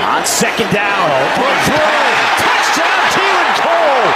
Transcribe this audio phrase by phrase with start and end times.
[0.00, 1.08] On second down.
[1.36, 1.76] Throw.
[2.40, 4.06] Touchdown, Keelan Cole.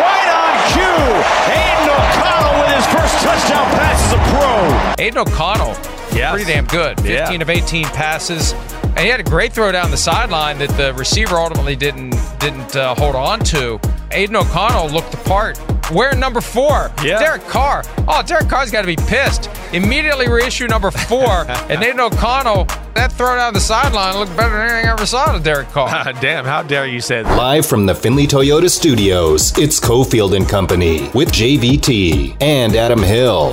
[0.00, 1.06] Right on cue.
[1.52, 5.04] Aidan O'Connell with his first touchdown pass as a pro.
[5.04, 5.74] Aidan O'Connell,
[6.14, 6.30] Yes.
[6.32, 6.96] pretty damn good.
[7.00, 7.42] 15 Yeah.
[7.42, 11.36] of 18 passes, and he had a great throw down the sideline that the receiver
[11.36, 13.78] ultimately didn't didn't uh, hold on to.
[14.12, 15.58] Aidan O'Connell looked the part.
[15.92, 17.18] Wearing number four, Yeah.
[17.20, 17.84] Derek Carr.
[18.08, 19.48] Oh, Derek Carr's got to be pissed.
[19.72, 22.64] Immediately reissue number four, and Nathan O'Connell.
[22.94, 26.12] That throw down the sideline looked better than anything I ever saw to Derek Carr.
[26.20, 27.36] Damn, how dare you say that?
[27.36, 33.52] Live from the Findlay Toyota Studios, it's Cofield and Company with JVT and Adam Hill.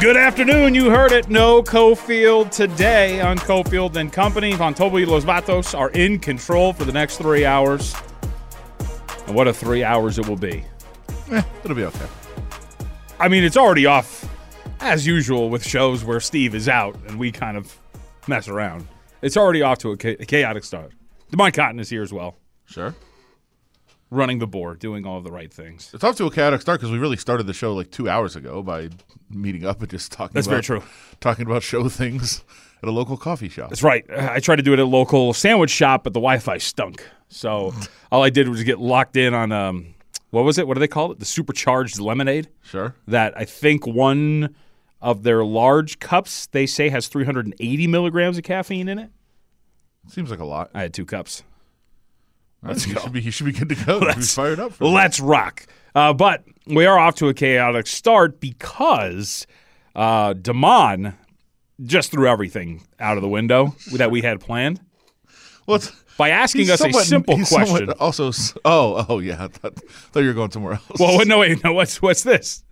[0.00, 0.74] Good afternoon.
[0.74, 1.28] You heard it.
[1.30, 4.52] No Cofield today on Cofield and Company.
[4.52, 7.94] Von Tobel y Los Vatos are in control for the next three hours.
[9.26, 10.64] And what a three hours it will be.
[11.30, 12.06] Eh, it'll be okay.
[13.18, 14.28] I mean, it's already off
[14.80, 17.76] as usual with shows where Steve is out and we kind of
[18.26, 18.86] mess around.
[19.22, 20.92] It's already off to a, cha- a chaotic start.
[21.32, 22.94] Demont Cotton is here as well, Sure.
[24.10, 25.90] running the board, doing all of the right things.
[25.94, 28.36] It's off to a chaotic start because we really started the show like two hours
[28.36, 28.90] ago by
[29.30, 30.34] meeting up and just talking.
[30.34, 30.82] That's about, very true.
[31.20, 32.44] Talking about show things
[32.82, 33.70] at a local coffee shop.
[33.70, 34.04] That's right.
[34.10, 37.02] I tried to do it at a local sandwich shop, but the Wi-Fi stunk.
[37.34, 37.74] So
[38.12, 39.94] all I did was get locked in on um,
[40.30, 40.66] what was it?
[40.68, 41.18] What do they call it?
[41.18, 42.48] The supercharged lemonade.
[42.62, 42.94] Sure.
[43.08, 44.54] That I think one
[45.02, 49.10] of their large cups they say has 380 milligrams of caffeine in it.
[50.08, 50.70] Seems like a lot.
[50.74, 51.42] I had two cups.
[52.62, 53.00] Let's you go.
[53.00, 53.98] Should be, you should be good to go.
[54.00, 54.72] You should be fired up.
[54.72, 54.84] For.
[54.86, 55.66] Let's rock.
[55.94, 59.46] Uh, but we are off to a chaotic start because
[59.94, 61.14] uh, Damon
[61.82, 64.80] just threw everything out of the window that we had planned
[65.66, 67.90] Well, it's, by asking he's us a simple he's question.
[67.92, 68.30] Also,
[68.64, 69.44] oh, oh yeah.
[69.44, 70.98] I thought, thought you were going somewhere else.
[70.98, 71.72] Well, no, wait, no.
[71.72, 72.62] What's what's this?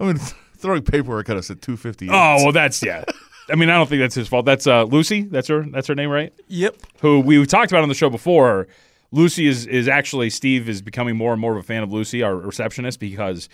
[0.00, 0.18] I mean,
[0.56, 2.08] throwing paperwork at us at two fifty.
[2.10, 3.04] Oh, well, that's yeah.
[3.48, 4.46] I mean, I don't think that's his fault.
[4.46, 5.22] That's uh, Lucy.
[5.22, 5.64] That's her.
[5.70, 6.32] That's her name, right?
[6.48, 6.76] Yep.
[7.00, 8.68] Who we talked about on the show before.
[9.12, 12.22] Lucy is is actually Steve is becoming more and more of a fan of Lucy,
[12.22, 13.48] our receptionist, because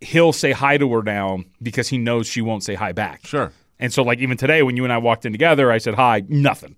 [0.00, 3.26] he'll say hi to her now because he knows she won't say hi back.
[3.26, 3.52] Sure.
[3.80, 6.22] And so, like even today, when you and I walked in together, I said hi,
[6.28, 6.76] nothing,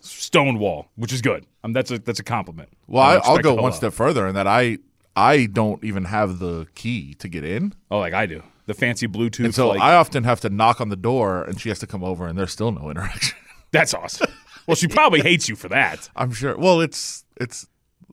[0.00, 1.46] stonewall, which is good.
[1.64, 2.70] Um, that's a that's a compliment.
[2.86, 4.78] Well, I I, don't I'll go one step further in that I
[5.16, 8.42] I don't even have the key to get in, Oh, like I do.
[8.66, 9.44] The fancy Bluetooth.
[9.46, 11.86] and so like, I often have to knock on the door, and she has to
[11.86, 13.36] come over, and there's still no interaction.
[13.72, 14.30] that's awesome.
[14.66, 16.08] well, she probably hates you for that.
[16.16, 16.56] I'm sure.
[16.56, 17.66] Well, it's it's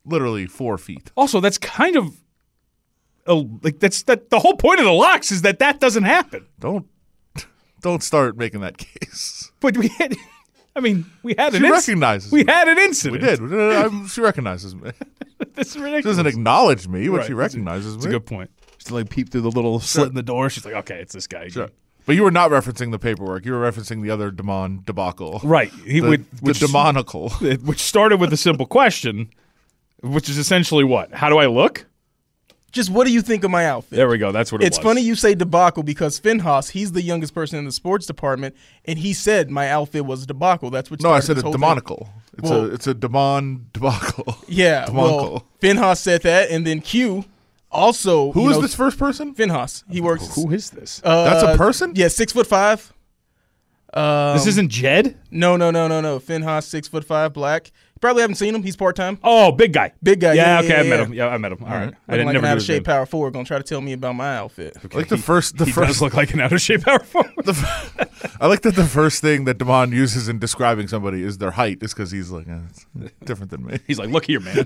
[0.06, 1.12] literally four feet.
[1.16, 2.16] Also, that's kind of
[3.28, 4.30] oh, like that's that.
[4.30, 6.48] The whole point of the locks is that that doesn't happen.
[6.60, 6.88] Don't
[7.82, 9.52] don't start making that case.
[9.60, 10.16] But we had,
[10.78, 12.32] I mean, we had She an inc- recognizes.
[12.32, 12.52] we me.
[12.52, 13.22] had an incident.
[13.42, 13.74] We did.
[13.74, 14.92] I'm- she recognizes me.
[15.54, 17.28] This is She doesn't acknowledge me, but Right.
[17.28, 17.96] she recognizes me.
[17.98, 18.14] It's a me.
[18.14, 18.52] good point.
[18.78, 20.50] Just like peep through the little slit in the door.
[20.52, 21.48] She's like, okay, it's this guy.
[21.48, 21.70] Sure.
[22.06, 23.44] But you were not referencing the paperwork.
[23.46, 25.42] You were referencing the other Demon debacle.
[25.44, 25.72] Right.
[25.86, 27.30] He The, would, the demonical.
[27.66, 29.30] which started with a simple question,
[30.02, 31.12] which is essentially what?
[31.14, 31.86] How do I look?
[32.72, 33.96] Just what do you think of my outfit?
[33.96, 34.32] There we go.
[34.32, 34.68] That's what it was.
[34.68, 34.84] It's was.
[34.84, 38.56] funny you say debacle because Finhas, he's the youngest person in the sports department,
[38.86, 40.70] and he said my outfit was a debacle.
[40.70, 41.02] That's what.
[41.02, 42.10] No, I said a demonical.
[42.38, 44.38] It's Well- a it's a demon debacle.
[44.48, 45.44] Yeah, well, Demoncal.
[45.62, 47.26] Finhas said that, and then Q
[47.72, 48.32] also.
[48.34, 49.34] Who you is know, this first person?
[49.34, 49.84] Finhas.
[49.90, 50.36] He works.
[50.36, 51.02] Who is this?
[51.04, 51.94] Uh, That's a person?
[51.96, 52.94] Yeah, six foot five.
[53.94, 55.18] Um, this isn't Jed?
[55.32, 56.20] No, no, no, no, no.
[56.20, 57.72] Finhas, six foot five, black.
[57.98, 58.62] You probably haven't seen him.
[58.62, 59.18] He's part time.
[59.24, 59.92] Oh, big guy.
[60.04, 60.34] Big guy.
[60.34, 61.06] Yeah, Yeah, okay, yeah, I met yeah.
[61.06, 61.14] him.
[61.16, 61.64] Yeah, I met him.
[61.64, 61.92] All right.
[62.08, 63.34] I didn't like never an out of shape power forward.
[63.34, 64.78] Gonna try to tell me about my outfit.
[64.94, 67.34] like the first the He first does look like an out of shape power forward.
[68.40, 71.80] I like that the first thing that Demon uses in describing somebody is their height,
[71.82, 73.80] is because he's like, eh, different than me.
[73.88, 74.64] He's like, look here, man.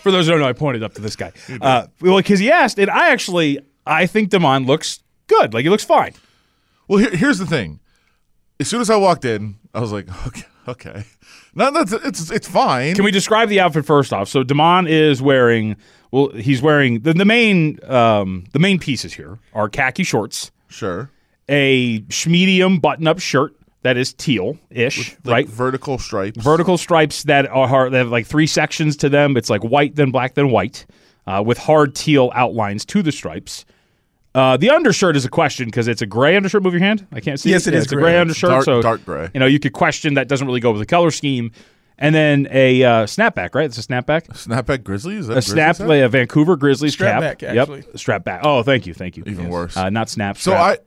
[0.00, 1.32] For those who don't know, I pointed up to this guy.
[1.60, 5.52] Uh, well, because he asked, and I actually, I think Damon looks good.
[5.52, 6.14] Like he looks fine.
[6.86, 7.80] Well, here, here's the thing.
[8.60, 11.04] As soon as I walked in, I was like, okay, okay.
[11.54, 12.94] No, that's it's it's fine.
[12.94, 14.28] Can we describe the outfit first off?
[14.28, 15.76] So Damon is wearing,
[16.10, 21.10] well, he's wearing the, the main, um, the main pieces here are khaki shorts, sure.
[21.48, 25.48] a medium button-up shirt that is teal-ish, Like right?
[25.48, 26.42] Vertical stripes.
[26.42, 29.36] vertical stripes that are they have like three sections to them.
[29.36, 30.84] It's like white, then black, then white,
[31.26, 33.64] uh, with hard teal outlines to the stripes.
[34.34, 36.62] Uh, the undershirt is a question because it's a gray undershirt.
[36.62, 37.06] Move your hand.
[37.12, 37.50] I can't see.
[37.50, 38.02] Yes, it Yeah, is It's a gray.
[38.12, 38.50] gray undershirt.
[38.50, 39.28] dark- so dark gray.
[39.34, 41.50] You know, you could question that doesn't really go with the color scheme.
[42.00, 43.64] And then a uh, snapback, right?
[43.64, 44.28] It's a snapback.
[44.28, 45.16] Snapback Grizzly?
[45.16, 47.20] Is that A snap, like a Vancouver Grizzlies Strap cap.
[47.20, 47.78] back, actually.
[47.80, 48.42] Yep, strap back.
[48.44, 49.24] Oh, thank you, thank you.
[49.26, 49.76] Even worse.
[49.76, 50.36] Uh, not snap.
[50.38, 50.78] So strap.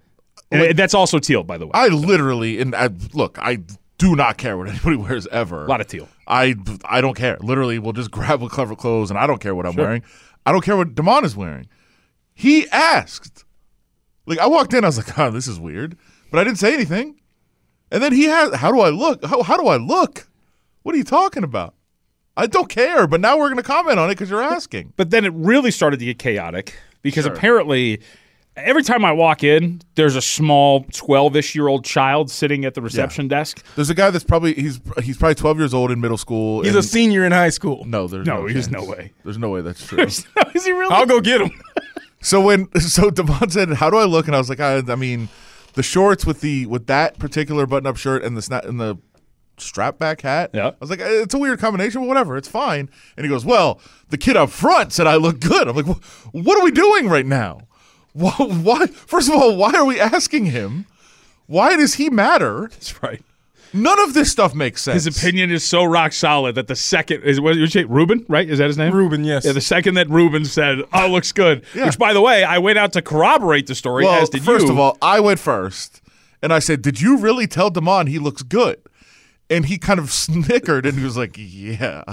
[0.53, 1.71] I, And that's also teal, by the way.
[1.73, 3.57] I literally, and I, look, I
[3.97, 5.65] do not care what anybody wears ever.
[5.65, 6.07] a lot of teal.
[6.27, 6.55] I,
[6.85, 7.37] I don't care.
[7.41, 10.03] Literally, we'll just grab a clever clothes, and I don't care what I'm wearing.
[10.45, 11.67] I don't care what Damon is wearing.
[12.41, 13.45] He asked.
[14.25, 15.97] Like, I walked in, I was like, oh, this is weird.
[16.31, 17.19] But I didn't say anything.
[17.91, 18.55] And then he has.
[18.55, 19.23] How do I look?
[19.25, 20.27] How, how do I look?
[20.83, 21.75] What are you talking about?
[22.37, 23.05] I don't care.
[23.05, 24.93] But now we're going to comment on it because you're asking.
[24.97, 27.33] But then it really started to get chaotic because Sure.
[27.33, 28.01] apparently
[28.55, 32.73] every time I walk in, there's a small 12 ish year old child sitting at
[32.73, 33.63] the reception desk.
[33.75, 36.61] There's a guy that's probably he's he's probably 12 years old in middle school.
[36.61, 37.83] He's and- a senior in high school.
[37.85, 38.07] no.
[38.07, 39.11] There's No, no, there's no way.
[39.25, 39.99] There's no way that's true.
[39.99, 40.25] Is
[40.65, 40.93] he really?
[40.95, 41.51] I'll go get him.
[42.21, 44.95] So when so Devon said, "How do I look?" and I was like, I, I
[44.95, 45.29] mean,
[45.73, 48.97] the shorts with the with that particular button-up shirt and the sna- and the
[49.57, 50.51] strap back hat.
[50.53, 50.69] Yeah.
[50.69, 52.89] I was like, "Eh, it's a weird combination, but whatever, it's fine.
[53.17, 53.79] And he goes, "Well,
[54.09, 55.85] the kid up front said I look good." I'm like,
[56.31, 57.67] "What are we doing right now?
[58.13, 58.33] Why?
[58.37, 58.87] why?
[58.87, 60.85] First of all, why are we asking him?
[61.47, 62.69] Why does he matter?
[62.71, 63.21] That's right.
[63.73, 65.05] None of this stuff makes sense.
[65.05, 68.49] His opinion is so rock solid that the second is what you say Ruben, right?
[68.49, 68.93] Is that his name?
[68.93, 69.45] Ruben, yes.
[69.45, 71.85] Yeah, the second that Ruben said, "Oh, looks good," Yeah.
[71.85, 74.03] which by the way, I went out to corroborate the story.
[74.03, 74.71] Well, as did first you.
[74.73, 76.01] of all, I went first,
[76.43, 78.77] and I said, "Did you really tell Damon he looks good?"
[79.49, 82.03] And he kind of snickered, and he was like, "Yeah,"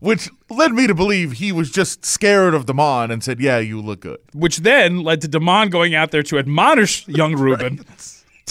[0.00, 3.80] which led me to believe he was just scared of Damon and said, "Yeah, you
[3.80, 7.84] look good." which then led to Damon going out there to admonish young Ruben,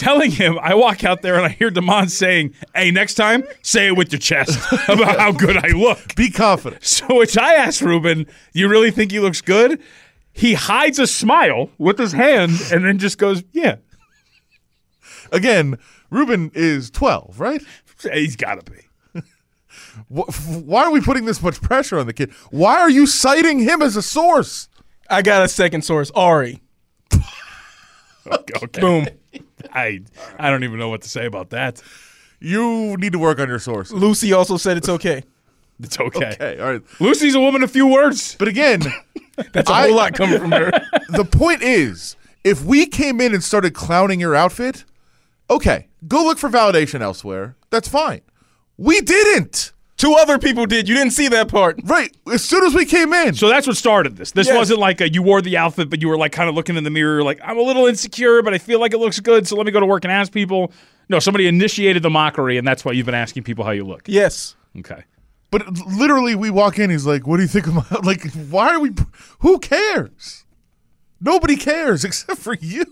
[0.00, 3.88] telling him, I walk out there and I hear Damon saying, Hey, next time, say
[3.88, 4.58] it with your chest
[4.88, 6.14] about how good I look.
[6.16, 6.84] Be confident.
[6.84, 9.80] So, which I asked Ruben, You really think he looks good?
[10.32, 13.76] He hides a smile with his hand and then just goes, Yeah,
[15.32, 15.78] Again,
[16.10, 17.62] Ruben is twelve, right?
[18.12, 19.22] he's got to be.
[20.08, 22.32] Why are we putting this much pressure on the kid?
[22.50, 24.68] Why are you citing him as a source?
[25.08, 26.60] I got a second source, Ari.
[28.26, 28.80] Okay.
[28.80, 29.06] Boom.
[29.72, 30.00] I,
[30.38, 31.82] I don't even know what to say about that.
[32.40, 33.92] You need to work on your source.
[33.92, 35.22] Lucy also said it's okay.
[35.82, 36.32] It's okay.
[36.32, 36.82] Okay, all right.
[37.00, 38.36] Lucy's a woman of few words.
[38.38, 38.80] But again,
[39.54, 40.70] That's a I- whole lot coming from her.
[41.08, 44.84] the point is, if we came in and started clowning your outfit,
[45.48, 47.56] okay, go look for validation elsewhere.
[47.70, 48.20] That's fine.
[48.76, 49.72] We didn't.
[50.00, 50.88] Two other people did.
[50.88, 51.78] You didn't see that part.
[51.84, 52.16] Right.
[52.32, 53.34] As soon as we came in.
[53.34, 54.32] So that's what started this.
[54.32, 54.56] This Yes.
[54.56, 56.84] wasn't like a, you wore the outfit, but you were like kind of looking in
[56.84, 59.56] the mirror, like I'm a little insecure, but I feel like it looks good, so
[59.56, 60.72] let me go to work and ask people.
[61.10, 64.04] No, somebody initiated the mockery, and that's why you've been asking people how you look.
[64.06, 64.56] Yes.
[64.78, 65.02] Okay.
[65.50, 66.88] but literally, we walk in.
[66.88, 68.92] He's like, "What do you think of my?" Like, why are we?
[69.40, 70.46] Who cares?
[71.20, 72.86] Nobody cares except for you.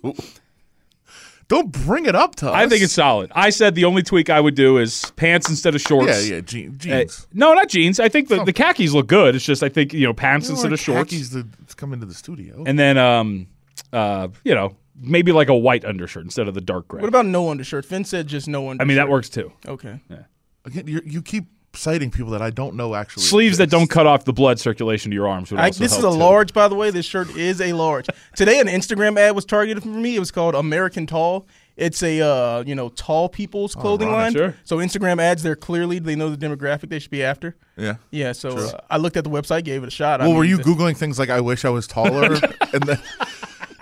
[1.49, 2.55] Don't bring it up to us.
[2.55, 3.33] I think it's solid.
[3.35, 6.29] I said the only tweak I would do is pants instead of shorts.
[6.29, 6.41] yeah, yeah.
[6.43, 7.27] Je- Uh, jeans.
[7.33, 7.99] no, not jeans.
[7.99, 9.35] I think the, the khakis look good.
[9.35, 11.77] It's just I think you know pants You don't instead wear of shorts, khakis to
[11.77, 12.65] come into the studio.
[12.67, 13.47] and then um,
[13.95, 17.01] uh, you know maybe like a white undershirt instead of the dark gray.
[17.01, 17.85] What about no undershirt?
[17.87, 18.83] Finn said just no undershirt.
[18.83, 19.51] I mean that works too.
[19.67, 20.01] Okay.
[20.11, 20.25] Yeah.
[20.67, 23.23] Again, you you keep citing people that I don't know actually.
[23.25, 25.93] Sleeves that don't cut off the blood circulation to your arms would I, also this
[25.93, 26.17] is a too.
[26.17, 26.91] large, by the way.
[26.91, 28.07] This shirt is a large.
[28.37, 30.17] Today, an Instagram ad was targeted for me.
[30.17, 31.47] It was called American Tall.
[31.77, 34.33] It's a uh, you know tall people's clothing line.
[34.33, 34.55] sure.
[34.65, 37.55] So Instagram ads, they're clearly they know the demographic they should be after.
[37.77, 37.97] Yeah.
[38.11, 38.33] Yeah.
[38.33, 40.21] So uh, I looked at the website, gave it a shot.
[40.21, 42.33] I Well, were you the- googling things like "I wish I was taller"
[42.73, 43.01] and then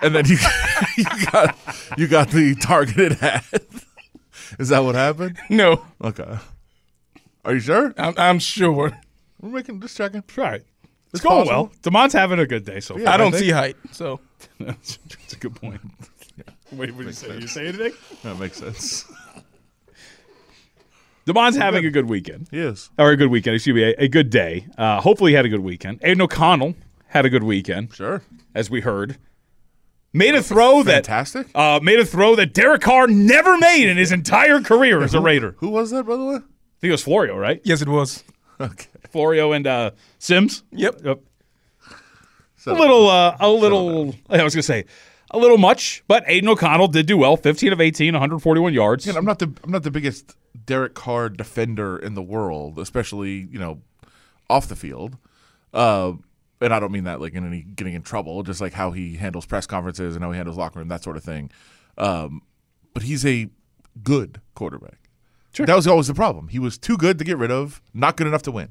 [0.03, 0.37] and then you
[0.97, 1.57] you got
[1.97, 3.43] you got the targeted ad?
[4.59, 5.37] Is that what happened?
[5.49, 6.37] No, Okay.
[7.47, 7.93] Are you sure?
[7.97, 8.91] I'm, I'm sure.
[9.41, 10.23] We're making just checking.
[10.35, 10.61] Right.
[10.61, 11.63] It's It's going possible.
[11.63, 11.71] well.
[11.81, 13.07] Damon's having a good day so far.
[13.07, 13.75] I don't think- see height.
[13.91, 14.19] So
[14.59, 15.79] That's that's a good point.
[16.73, 17.39] Wait, what did you say?
[17.39, 17.93] You say anything?
[18.23, 19.05] That makes sense.
[21.25, 22.47] Damon's having a good weekend.
[22.51, 22.89] Yes.
[22.97, 24.67] Or a good weekend, excuse me, a, a good day.
[24.77, 25.99] Uh, hopefully he had a good weekend.
[26.03, 26.75] Aidan O'Connell
[27.07, 28.21] had a good weekend, Sure.
[28.55, 29.17] as we heard.
[30.13, 31.47] Made a throw that Fantastic.
[31.53, 35.19] uh, made a throw that Derek Carr never made in his entire career as a
[35.21, 35.49] Raider.
[35.49, 36.37] I Who was that, by the way?
[36.79, 37.61] Think it was Florio, right?
[37.63, 38.23] yes, it was.
[38.59, 38.87] Okay.
[39.11, 40.63] Florio and uh, Simms.
[40.71, 41.01] Yep.
[41.05, 41.19] Yep.
[42.55, 44.15] So, a little, uh, a little.
[44.31, 44.85] I was gonna say
[45.29, 47.37] a little much, but Aidan O'Connell did do well.
[47.37, 49.05] 15 of 18, 141 yards.
[49.05, 53.47] Again, I'm not the I'm not the biggest Derek Carr defender in the world, especially
[53.51, 53.81] you know
[54.49, 55.17] off the field.
[55.71, 56.13] Uh,
[56.59, 59.17] and I don't mean that like in any getting in trouble, just like how he
[59.17, 61.51] handles press conferences and how he handles locker room, that sort of thing.
[61.97, 62.41] Um,
[62.93, 63.49] but he's a
[64.01, 65.06] good quarterback.
[65.65, 66.49] That was always the problem.
[66.49, 68.69] He was too good to get rid of, not good enough to win.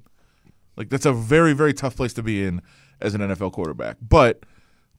[0.76, 2.62] Like that's a very very tough place to be in
[3.00, 3.97] as an NFL quarterback.
[4.00, 4.45] But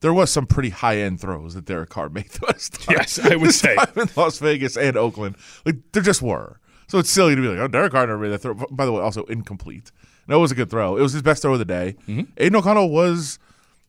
[0.02, 2.98] there was some pretty high end throws that Derek Carr made this time.
[2.98, 3.76] Yes, I would say.
[3.96, 5.36] in Las Vegas and Oakland.
[5.66, 6.60] Like there just were.
[6.88, 8.54] So it's silly to be like, oh, Derek Carr never made that throw.
[8.54, 9.92] By the way, also incomplete.
[10.28, 10.98] No, it was a good throw.
[10.98, 11.96] It was his best throw of the day.
[12.08, 12.32] Mm-hmm.
[12.38, 13.40] Aidan O'Connell was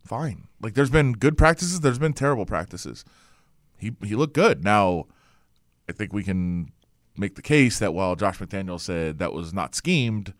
[0.04, 0.48] fine.
[0.60, 3.04] Like there's been good practices, there's been terrible practices.
[3.76, 4.64] He he looked good.
[4.64, 5.06] Now,
[5.88, 6.72] I think we can
[7.18, 10.32] make the case that while Josh McDaniels said that was not schemed,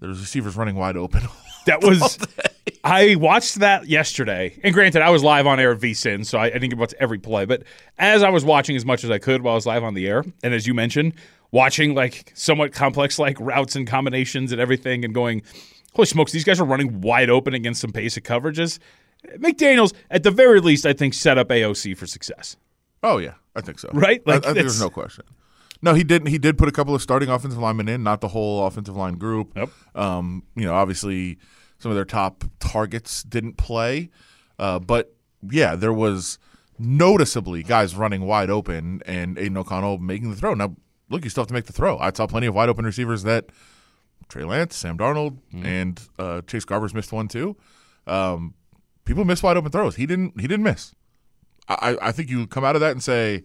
[0.00, 1.22] there's receivers running wide open.
[1.64, 2.18] That was
[2.84, 6.46] I watched that yesterday, and granted, I was live on air at VSIN, so I,
[6.46, 7.44] I didn't get watch every play.
[7.44, 7.62] But
[7.98, 10.08] as I was watching as much as I could while I was live on the
[10.08, 11.12] air, and as you mentioned,
[11.52, 15.42] watching like somewhat complex like routes and combinations and everything, and going,
[15.94, 18.80] "Holy smokes, these guys are running wide open against some basic coverages."
[19.36, 22.56] McDaniels, at the very least, I think set up AOC for success.
[23.04, 23.88] Oh yeah, I think so.
[23.92, 24.26] Right?
[24.26, 25.24] Like, I, think there's no question.
[25.82, 26.28] No, he didn't.
[26.28, 29.14] He did put a couple of starting offensive linemen in, not the whole offensive line
[29.14, 29.52] group.
[29.56, 29.70] Yep.
[29.96, 31.38] Um, you know, obviously
[31.78, 34.10] some of their top targets didn't play,
[34.58, 35.16] uh, but
[35.50, 36.38] yeah, there was
[36.78, 40.54] noticeably guys running wide open and Aidan O'Connell making the throw.
[40.54, 40.76] Now,
[41.10, 41.98] look, you still have to make the throw.
[41.98, 43.46] I saw plenty of wide open receivers that
[44.28, 47.56] Trey Lance, Sam Darnold, and uh, Chase Garbers missed one too.
[48.06, 48.54] Um,
[49.04, 49.96] people miss wide open throws.
[49.96, 50.40] He didn't.
[50.40, 50.94] He didn't miss.
[51.68, 53.44] I, I think you come out of that and say,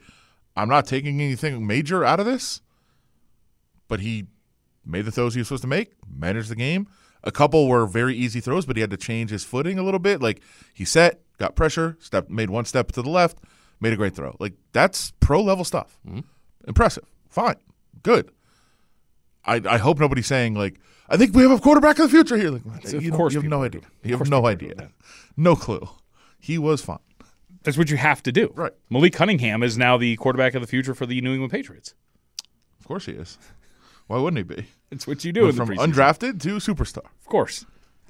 [0.58, 2.62] I'm not taking anything major out of this,
[3.88, 4.26] but he
[4.86, 6.88] made the throws he was supposed to make, managed the game.
[7.24, 10.00] A couple were very easy throws, but he had to change his footing a little
[10.00, 10.22] bit.
[10.22, 10.42] Like
[10.74, 13.38] he set, got pressure, step, made one step to the left,
[13.80, 14.36] made a great throw.
[14.40, 16.00] Like that's pro level stuff.
[16.68, 17.06] Impressive.
[17.30, 17.58] Fine.
[18.02, 18.32] Good.
[19.46, 22.36] I, I hope nobody's saying like I think we have a quarterback of the future
[22.36, 22.52] here.
[22.52, 23.82] Like, Of you, course you have no idea.
[24.04, 24.90] You have no idea.
[25.38, 25.88] No clue.
[26.40, 27.00] He was fine.
[27.68, 28.54] That's what you have to do.
[28.56, 28.72] Right.
[28.90, 31.94] Malik Cunningham is now the quarterback of the future for the New England Patriots.
[32.80, 33.38] Of course he is.
[34.08, 34.68] Why wouldn't he be?
[34.90, 35.92] It's what you do in the From preseason.
[35.94, 37.04] undrafted to superstar.
[37.04, 37.66] Of course.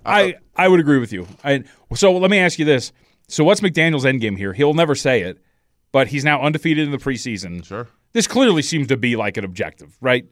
[0.05, 1.27] I, I would agree with you.
[1.43, 1.63] I,
[1.95, 2.91] so let me ask you this.
[3.27, 4.53] So what's McDaniel's end game here?
[4.53, 5.39] He'll never say it,
[5.91, 7.65] but he's now undefeated in the preseason.
[7.65, 7.87] Sure.
[8.13, 10.27] This clearly seems to be like an objective, right?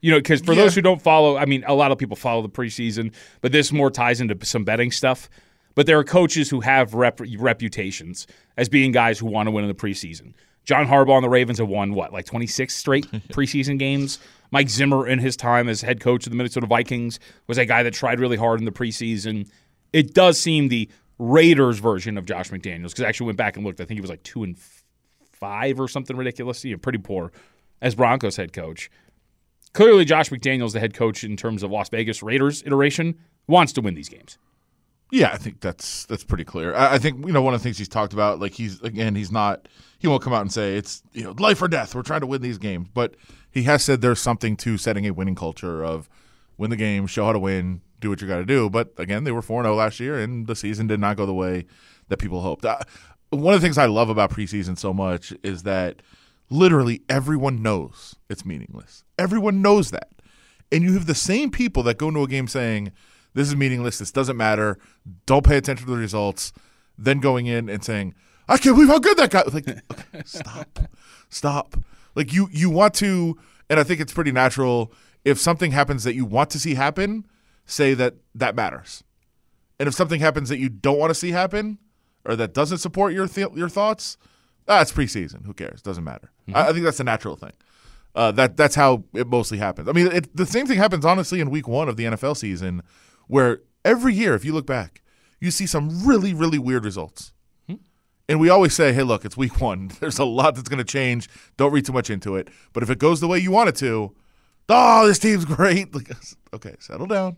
[0.00, 0.62] You know, because for Yeah.
[0.64, 3.70] those who don't follow, I mean, a lot of people follow the preseason, but this
[3.70, 5.30] more ties into some betting stuff.
[5.76, 9.62] But there are coaches who have rep- reputations as being guys who want to win
[9.62, 10.32] in the preseason.
[10.64, 14.18] John Harbaugh and the Ravens have won what, like 26 straight preseason games.
[14.50, 17.82] Mike Zimmer, in his time as head coach of the Minnesota Vikings, was a guy
[17.84, 19.48] that tried really hard in the preseason.
[19.92, 23.64] It does seem the Raiders version of Josh McDaniels because I actually went back and
[23.64, 23.80] looked.
[23.80, 24.56] I think he was like two and
[25.32, 26.64] five or something ridiculous.
[26.64, 27.32] You know, pretty poor
[27.82, 28.90] as Broncos head coach.
[29.74, 33.82] Clearly, Josh McDaniels, the head coach in terms of Las Vegas Raiders iteration, wants to
[33.82, 34.38] win these games.
[35.10, 36.74] Yeah, I think that's that's pretty clear.
[36.74, 39.14] I, I think you know one of the things he's talked about, like he's again,
[39.14, 41.94] he's not he won't come out and say it's you know life or death.
[41.94, 43.14] We're trying to win these games, but
[43.50, 46.08] he has said there's something to setting a winning culture of
[46.58, 48.68] win the game, show how to win, do what you got to do.
[48.68, 51.34] But again, they were four zero last year, and the season did not go the
[51.34, 51.66] way
[52.08, 52.64] that people hoped.
[52.64, 52.78] Uh,
[53.30, 56.02] one of the things I love about preseason so much is that
[56.50, 59.04] literally everyone knows it's meaningless.
[59.18, 60.08] Everyone knows that.
[60.72, 62.92] And you have the same people that go into a game saying,
[63.36, 64.78] This is meaningless, this doesn't matter,
[65.26, 66.54] don't pay attention to the results,
[66.96, 68.14] then going in and saying,
[68.48, 70.78] I can't believe how good that guy like okay, stop.
[71.28, 71.76] Stop.
[72.14, 73.36] Like you you want to
[73.68, 74.90] and I think it's pretty natural
[75.22, 77.26] if something happens that you want to see happen,
[77.66, 79.04] say that that matters.
[79.78, 81.76] And if something happens that you don't want to see happen
[82.24, 84.16] or that doesn't support your th- your thoughts,
[84.66, 85.44] ah, it's preseason.
[85.44, 85.82] Who cares?
[85.82, 86.30] Doesn't matter.
[86.54, 87.52] I, I think that's a natural thing.
[88.14, 89.90] Uh, that that's how it mostly happens.
[89.90, 92.82] I mean, it, the same thing happens honestly in week one of the NFL season,
[93.26, 95.02] where every year, if you look back,
[95.40, 97.32] you see some really really weird results.
[98.28, 99.90] And we always say, hey, look, it's week one.
[100.00, 101.28] There's a lot that's going to change.
[101.56, 102.48] Don't read too much into it.
[102.72, 104.14] But if it goes the way you want it to,
[104.68, 105.94] oh, this team's great.
[106.54, 107.36] Okay, settle down.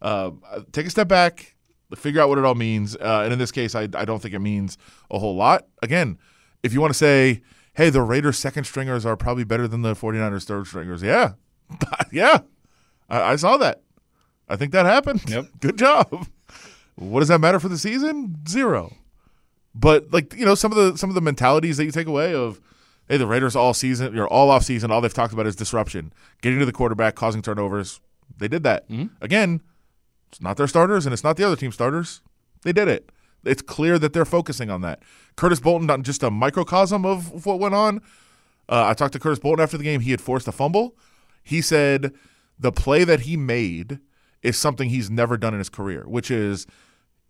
[0.00, 0.30] Uh,
[0.72, 1.56] take a step back,
[1.94, 2.96] figure out what it all means.
[2.96, 4.78] Uh, and in this case, I, I don't think it means
[5.10, 5.66] a whole lot.
[5.82, 6.16] Again,
[6.62, 7.42] if you want to say,
[7.74, 11.32] hey, the Raiders' second stringers are probably better than the 49ers' third stringers, yeah.
[12.10, 12.38] yeah.
[13.10, 13.82] I, I saw that.
[14.48, 15.28] I think that happened.
[15.28, 15.46] Yep.
[15.60, 16.26] Good job.
[16.96, 18.36] What does that matter for the season?
[18.48, 18.94] Zero.
[19.74, 22.34] But like you know, some of the some of the mentalities that you take away
[22.34, 22.60] of
[23.08, 26.12] hey, the Raiders all season or all off season, all they've talked about is disruption,
[26.40, 28.00] getting to the quarterback, causing turnovers.
[28.38, 28.88] They did that.
[29.20, 29.60] Again,
[30.28, 32.20] it's not their starters and it's not the other team starters.
[32.62, 33.10] They did it.
[33.44, 35.00] It's clear that they're focusing on that.
[35.36, 38.00] Curtis Bolton, not just a microcosm of what went on.
[38.68, 40.00] Uh, I talked to Curtis Bolton after the game.
[40.00, 40.96] He had forced a fumble.
[41.44, 42.12] He said
[42.58, 44.00] the play that he made
[44.42, 46.66] is something he's never done in his career, which is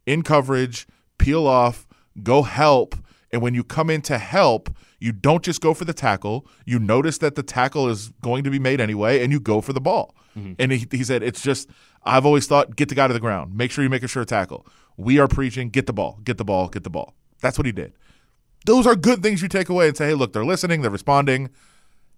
[0.06, 0.86] in coverage,
[1.18, 1.86] peel off,
[2.22, 2.94] go help.
[3.32, 6.46] And when you come in to help, you don't just go for the tackle.
[6.64, 9.72] You notice that the tackle is going to be made anyway, and you go for
[9.72, 10.14] the ball.
[10.36, 10.52] Mm-hmm.
[10.58, 11.68] And he, he said, It's just,
[12.04, 13.56] I've always thought, get the guy to the ground.
[13.56, 14.66] Make sure you make a sure tackle.
[14.96, 17.14] We are preaching, get the ball, get the ball, get the ball.
[17.40, 17.92] That's what he did.
[18.64, 21.50] Those are good things you take away and say, hey, look, they're listening, they're responding.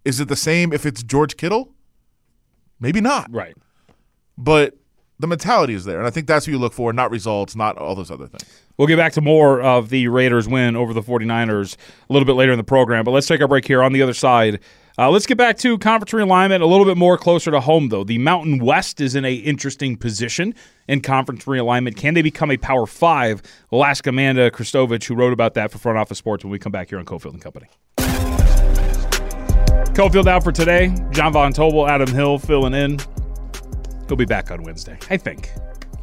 [0.04, 1.74] Is it the same if it's George Kittle?
[2.80, 3.28] Maybe not.
[3.30, 3.56] Right.
[4.38, 4.78] But
[5.18, 5.98] the mentality is there.
[5.98, 8.44] And I think that's what you look for, not results, not all those other things.
[8.76, 11.76] We'll get back to more of the Raiders win over the 49ers
[12.08, 13.04] a little bit later in the program.
[13.04, 14.60] But let's take our break here on the other side.
[14.96, 18.04] Uh, let's get back to conference realignment a little bit more closer to home, though.
[18.04, 20.54] The Mountain West is in a interesting position
[20.88, 21.96] in conference realignment.
[21.96, 23.42] Can they become a Power Five?
[23.70, 26.72] We'll ask Amanda Christovich, who wrote about that for Front Office Sports, when we come
[26.72, 27.68] back here on Cofield and Company.
[29.94, 30.92] Cofield out for today.
[31.10, 32.98] John Von Tobel, Adam Hill filling in.
[34.08, 35.52] He'll be back on Wednesday, I think.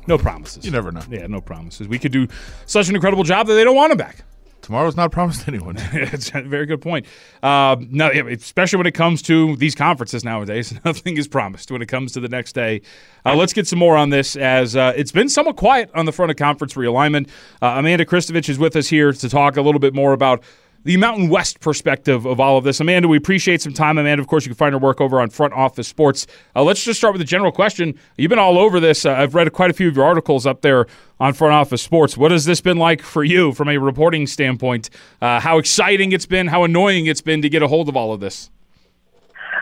[0.07, 0.63] No promises.
[0.63, 1.01] You never know.
[1.09, 1.87] Yeah, no promises.
[1.87, 2.27] We could do
[2.67, 4.23] such an incredible job that they don't want him back.
[4.61, 5.77] Tomorrow's not promised to anyone.
[5.93, 7.05] It's a very good point.
[7.43, 11.87] Uh, no, especially when it comes to these conferences nowadays, nothing is promised when it
[11.87, 12.81] comes to the next day.
[13.25, 16.11] Uh, let's get some more on this as uh, it's been somewhat quiet on the
[16.11, 17.27] front of conference realignment.
[17.61, 20.43] Uh, Amanda Christovich is with us here to talk a little bit more about
[20.85, 22.79] the Mountain West perspective of all of this.
[22.79, 23.97] Amanda, we appreciate some time.
[23.97, 26.27] Amanda, of course, you can find her work over on Front Office Sports.
[26.55, 27.99] Uh, let's just start with a general question.
[28.17, 29.03] You've been all over this.
[29.03, 30.85] Uh, I've read quite a few of your articles up there
[31.19, 32.15] on Front Office Sports.
[32.15, 34.91] What has this been like for you from a reporting standpoint?
[35.21, 38.13] Uh, how exciting it's been, how annoying it's been to get a hold of all
[38.13, 38.51] of this?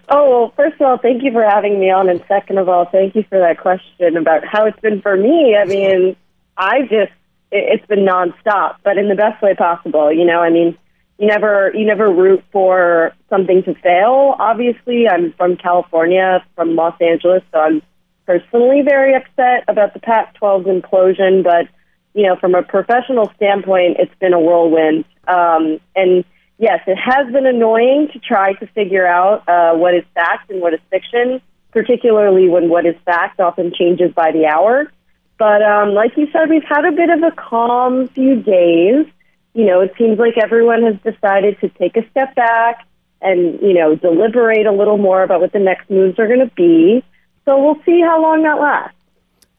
[0.10, 2.10] Oh, well, first of all, thank you for having me on.
[2.10, 5.56] And second of all, thank you for that question about how it's been for me.
[5.56, 6.18] I mean,
[6.58, 7.14] I just,
[7.50, 10.12] it's been nonstop, but in the best way possible.
[10.12, 10.78] You know, I mean,
[11.24, 14.36] you never you never root for something to fail.
[14.40, 17.82] Obviously, I'm from California, from Los Angeles, so I'm
[18.26, 21.42] personally very upset about the Pac-12's implosion.
[21.42, 21.70] But
[22.14, 25.06] you know, from a professional standpoint, it's been a whirlwind.
[25.26, 26.26] Um, and
[26.58, 30.60] yes, it has been annoying to try to figure out uh, what is fact and
[30.60, 34.92] what is fiction, particularly when what is fact often changes by the hour.
[35.40, 39.06] But um, like you said, we've had a bit of a calm few days
[39.54, 42.88] you know, it seems like everyone has decided to take a step back
[43.22, 46.52] and, you know, deliberate a little more about what the next moves are going to
[46.56, 47.04] be.
[47.46, 48.98] So we'll see how long that lasts.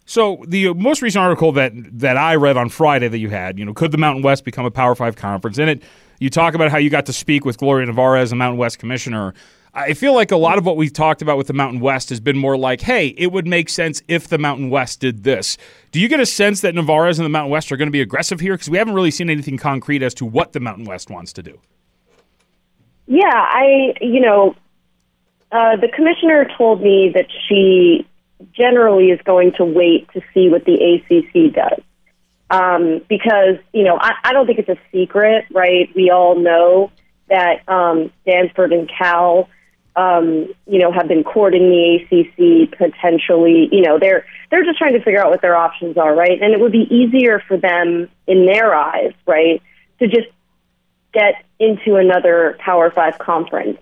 [0.06, 3.58] So the uh, most recent article that that I read on Friday that you had,
[3.58, 5.58] you know, could the Mountain West become a Power Five conference?
[5.58, 5.82] In it,
[6.18, 9.32] you talk about how you got to speak with Gloria Nevarez, a Mountain West commissioner,
[9.76, 12.20] I feel like a lot of what we've talked about with the Mountain West has
[12.20, 15.56] been more like, hey, it would make sense if the Mountain West did this.
[15.90, 18.00] Do you get a sense that Nevarez and the Mountain West are going to be
[18.00, 18.54] aggressive here?
[18.54, 21.42] Because we haven't really seen anything concrete as to what the Mountain West wants to
[21.42, 21.58] do.
[23.06, 24.54] Yeah, I, you know,
[25.50, 28.06] uh, the commissioner told me that she
[28.52, 31.82] generally is going to wait to see what the ACC does.
[32.48, 35.90] Um, because, you know, I, I don't think it's a secret, right?
[35.96, 36.92] We all know
[37.28, 39.48] that um, Stanford and Cal
[39.96, 43.68] um, you know, have been courting the ACC potentially.
[43.70, 46.40] You know, they're they're just trying to figure out what their options are, right?
[46.40, 49.62] And it would be easier for them, in their eyes, right,
[50.00, 50.28] to just
[51.12, 53.78] get into another Power Five conference.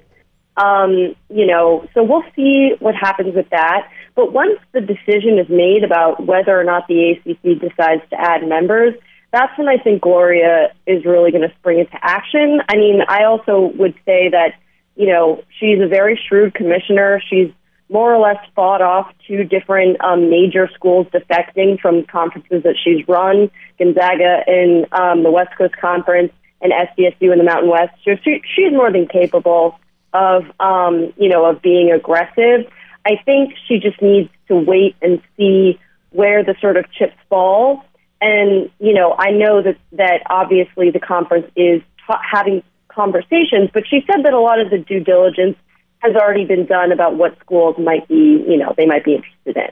[0.56, 3.88] Um, you know, so we'll see what happens with that.
[4.14, 8.46] But once the decision is made about whether or not the ACC decides to add
[8.46, 8.94] members,
[9.32, 12.60] that's when I think Gloria is really going to spring into action.
[12.68, 14.52] I mean, I also would say that
[14.96, 17.20] you know, she's a very shrewd commissioner.
[17.28, 17.50] She's
[17.88, 23.06] more or less fought off two different um, major schools defecting from conferences that she's
[23.06, 27.92] run, Gonzaga in um, the West Coast Conference and SDSU in the Mountain West.
[28.04, 29.78] So she, she's more than capable
[30.14, 32.70] of, um, you know, of being aggressive.
[33.04, 35.78] I think she just needs to wait and see
[36.10, 37.84] where the sort of chips fall.
[38.20, 42.62] And, you know, I know that, that obviously the conference is ta- having
[42.94, 45.56] conversations, but she said that a lot of the due diligence
[45.98, 49.56] has already been done about what schools might be, you know, they might be interested
[49.56, 49.70] in.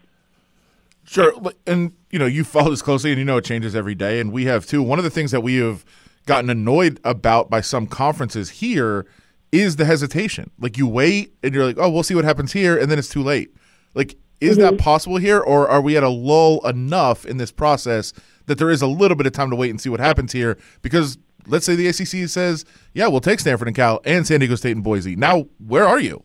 [1.05, 1.33] Sure,
[1.67, 4.31] and you know you follow this closely, and you know it changes every day, and
[4.31, 4.81] we have too.
[4.81, 5.85] One of the things that we have
[6.27, 9.07] gotten annoyed about by some conferences here
[9.51, 10.53] is the hesitation.
[10.61, 13.09] Like you wait, and you're like, oh, we'll see what happens here, and then it's
[13.09, 13.53] too late.
[13.95, 14.77] Like, is mm-hmm.
[14.77, 18.13] that possible here, or are we at a lull enough in this process
[18.47, 20.57] that there is a little bit of time to wait and see what happens here?
[20.83, 24.55] Because let's say the ACC says, yeah, we'll take Stanford and Cal and San Diego
[24.55, 25.17] State and Boise.
[25.17, 26.23] Now, where are you?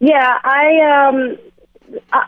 [0.00, 1.38] Yeah, I um,
[2.12, 2.24] uh,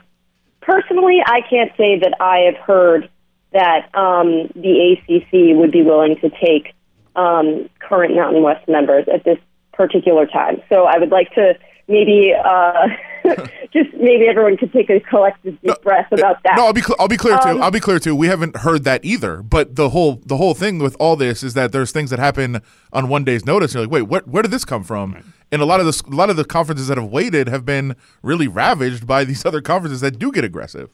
[0.61, 3.09] personally, I can't say that I have heard
[3.53, 6.75] that um, the ACC would be willing to take
[7.17, 9.39] um, current Mountain West members at this
[9.73, 10.63] particular time.
[10.69, 11.55] So I would like to
[11.91, 12.89] maybe uh,
[13.73, 16.55] just maybe everyone could take a collective deep no, breath about that.
[16.57, 17.63] No, I'll be cl- I'll be clear um, too.
[17.63, 18.15] I'll be clear too.
[18.15, 19.43] We haven't heard that either.
[19.43, 22.63] But the whole the whole thing with all this is that there's things that happen
[22.93, 23.75] on one day's notice.
[23.75, 25.35] you're like, wait, where where did this come from?
[25.53, 27.97] And a lot of the a lot of the conferences that have waited have been
[28.23, 30.91] really ravaged by these other conferences that do get aggressive.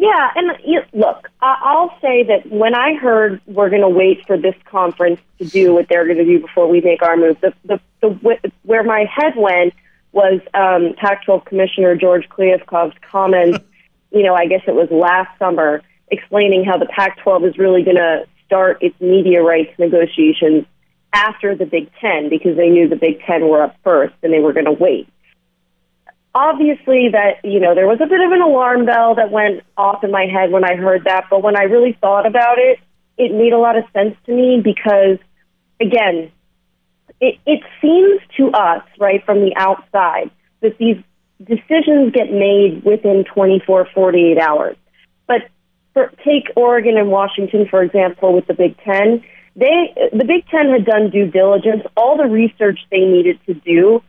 [0.00, 4.38] Yeah, and you, look, I'll say that when I heard we're going to wait for
[4.38, 7.52] this conference to do what they're going to do before we make our move, the,
[7.64, 9.74] the, the where my head went
[10.12, 13.58] was um, Pac-12 Commissioner George Kliavkoff's comments.
[14.12, 15.82] you know, I guess it was last summer,
[16.12, 20.64] explaining how the Pac-12 is really going to start its media rights negotiations
[21.12, 24.38] after the Big Ten because they knew the Big Ten were up first and they
[24.38, 25.08] were going to wait.
[26.34, 30.04] Obviously, that you know there was a bit of an alarm bell that went off
[30.04, 32.78] in my head when I heard that, but when I really thought about it,
[33.16, 35.18] it made a lot of sense to me because,
[35.80, 36.30] again,
[37.20, 40.96] it, it seems to us, right, from the outside, that these
[41.44, 44.76] decisions get made within 24, 48 hours.
[45.26, 45.42] But
[45.92, 49.24] for, take Oregon and Washington, for example, with the Big Ten.
[49.56, 54.02] They, the Big Ten had done due diligence, all the research they needed to do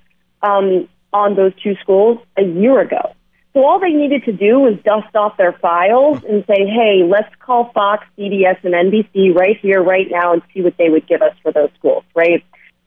[0.43, 3.13] um, on those two schools a year ago.
[3.53, 7.33] So all they needed to do was dust off their files and say, hey, let's
[7.39, 11.21] call Fox, CBS, and NBC right here, right now, and see what they would give
[11.21, 12.43] us for those schools, right?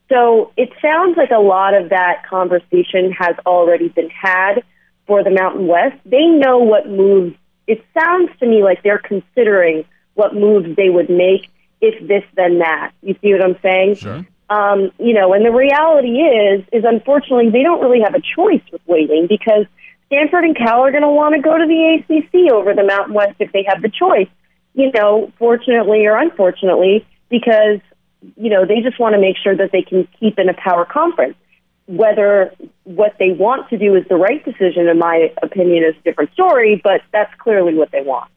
[0.08, 4.62] So it sounds like a lot of that conversation has already been had
[5.06, 5.96] for the Mountain West.
[6.04, 7.34] They know what moves,
[7.66, 12.60] it sounds to me like they're considering what moves they would make if this, then
[12.60, 12.92] that.
[13.02, 13.96] You see what I'm saying?
[13.96, 14.26] Sure.
[14.50, 18.62] Um, you know, and the reality is, is unfortunately they don't really have a choice
[18.70, 19.66] with waiting because
[20.06, 23.14] Stanford and Cal are going to want to go to the ACC over the Mountain
[23.14, 24.28] West if they have the choice.
[24.74, 27.80] You know, fortunately or unfortunately, because
[28.36, 30.84] you know they just want to make sure that they can keep in a power
[30.84, 31.34] conference.
[31.86, 36.02] Whether what they want to do is the right decision, in my opinion, is a
[36.02, 36.80] different story.
[36.82, 38.30] But that's clearly what they want.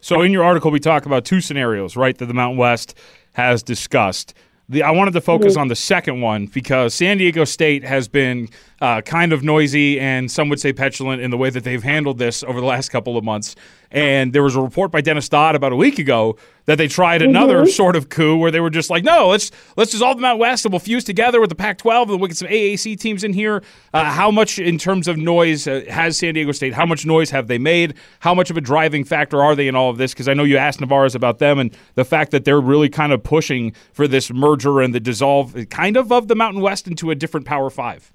[0.00, 2.94] So in your article, we talk about two scenarios, right, that the Mountain West
[3.32, 4.34] has discussed.
[4.68, 8.48] The, I wanted to focus on the second one because San Diego State has been
[8.80, 12.16] uh, kind of noisy and some would say petulant in the way that they've handled
[12.16, 13.56] this over the last couple of months.
[13.94, 17.22] And there was a report by Dennis Dodd about a week ago that they tried
[17.22, 20.40] another sort of coup where they were just like, no, let's let's dissolve the Mountain
[20.40, 23.32] West and we'll fuse together with the Pac-12 and we'll get some AAC teams in
[23.32, 23.62] here.
[23.92, 26.74] Uh, how much in terms of noise uh, has San Diego State?
[26.74, 27.94] How much noise have they made?
[28.18, 30.12] How much of a driving factor are they in all of this?
[30.12, 33.12] Because I know you asked Nevarez about them and the fact that they're really kind
[33.12, 37.12] of pushing for this merger and the dissolve, kind of, of the Mountain West into
[37.12, 38.12] a different Power Five.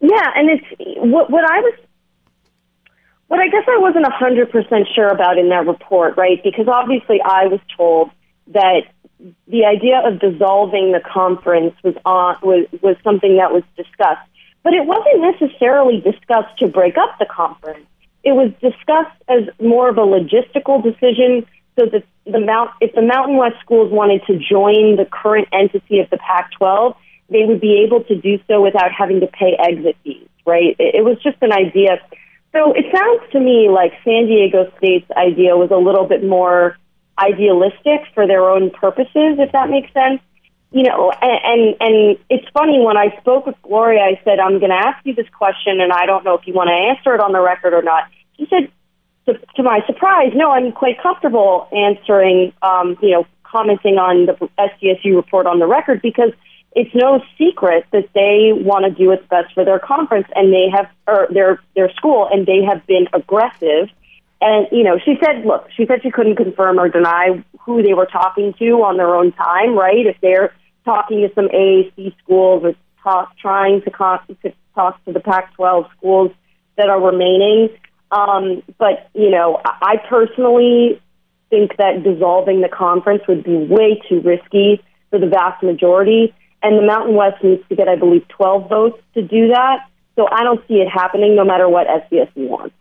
[0.00, 0.66] Yeah, and it's
[0.98, 1.74] what what I was
[3.28, 6.42] what I guess I wasn't a hundred percent sure about in that report, right?
[6.42, 8.10] Because obviously I was told
[8.48, 8.82] that
[9.48, 14.28] the idea of dissolving the conference was on was was something that was discussed,
[14.62, 17.86] but it wasn't necessarily discussed to break up the conference.
[18.22, 21.46] It was discussed as more of a logistical decision,
[21.78, 26.00] so that the Mount if the Mountain West schools wanted to join the current entity
[26.00, 26.94] of the Pac-12,
[27.30, 30.76] they would be able to do so without having to pay exit fees, right?
[30.78, 32.00] It, it was just an idea.
[32.56, 36.78] So it sounds to me like San Diego State's idea was a little bit more
[37.18, 40.22] idealistic for their own purposes, if that makes sense.
[40.70, 44.58] You know, and, and and it's funny when I spoke with Gloria, I said I'm
[44.58, 47.14] going to ask you this question, and I don't know if you want to answer
[47.14, 48.04] it on the record or not.
[48.38, 48.72] She said,
[49.26, 54.32] to, to my surprise, no, I'm quite comfortable answering, um, you know, commenting on the
[54.58, 56.32] SDSU report on the record because
[56.76, 60.68] it's no secret that they want to do what's best for their conference and they
[60.70, 63.88] have or their their school and they have been aggressive.
[64.42, 67.94] And you know she said look she said she couldn't confirm or deny who they
[67.94, 70.06] were talking to on their own time right?
[70.06, 75.12] If they're talking to some AAC schools or talk, trying to, talk to talk to
[75.12, 76.30] the Pac-12 schools
[76.76, 77.70] that are remaining.
[78.10, 81.00] Um, but you know I personally
[81.48, 86.78] think that dissolving the conference would be way too risky for the vast majority and
[86.78, 89.88] the Mountain West needs to get, I believe, 12 votes to do that.
[90.16, 92.74] So I don't see it happening no matter what SDSU wants.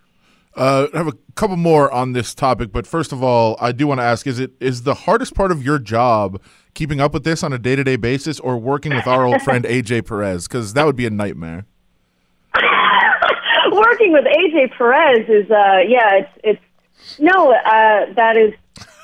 [0.55, 3.87] Uh, I have a couple more on this topic, but first of all, I do
[3.87, 6.41] want to ask: Is it is the hardest part of your job
[6.73, 9.41] keeping up with this on a day to day basis, or working with our old
[9.41, 10.47] friend AJ Perez?
[10.47, 11.65] Because that would be a nightmare.
[13.71, 16.61] working with AJ Perez is, uh, yeah, it's it's
[17.19, 18.53] no, uh, that is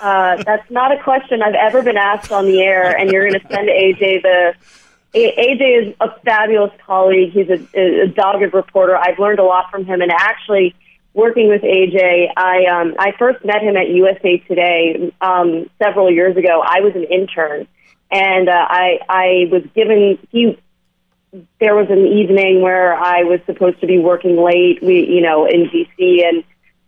[0.02, 3.40] uh, that's not a question I've ever been asked on the air, and you're going
[3.40, 4.54] to send AJ the.
[5.14, 7.34] AJ is a fabulous colleague.
[7.34, 8.96] He's a, a dogged reporter.
[8.96, 10.74] I've learned a lot from him, and actually,
[11.14, 16.36] working with AJ, I um, I first met him at USA Today um, several years
[16.36, 16.64] ago.
[16.66, 17.68] I was an intern,
[18.10, 20.58] and uh, I I was given he.
[21.60, 25.46] There was an evening where I was supposed to be working late, we you know
[25.46, 26.44] in DC, and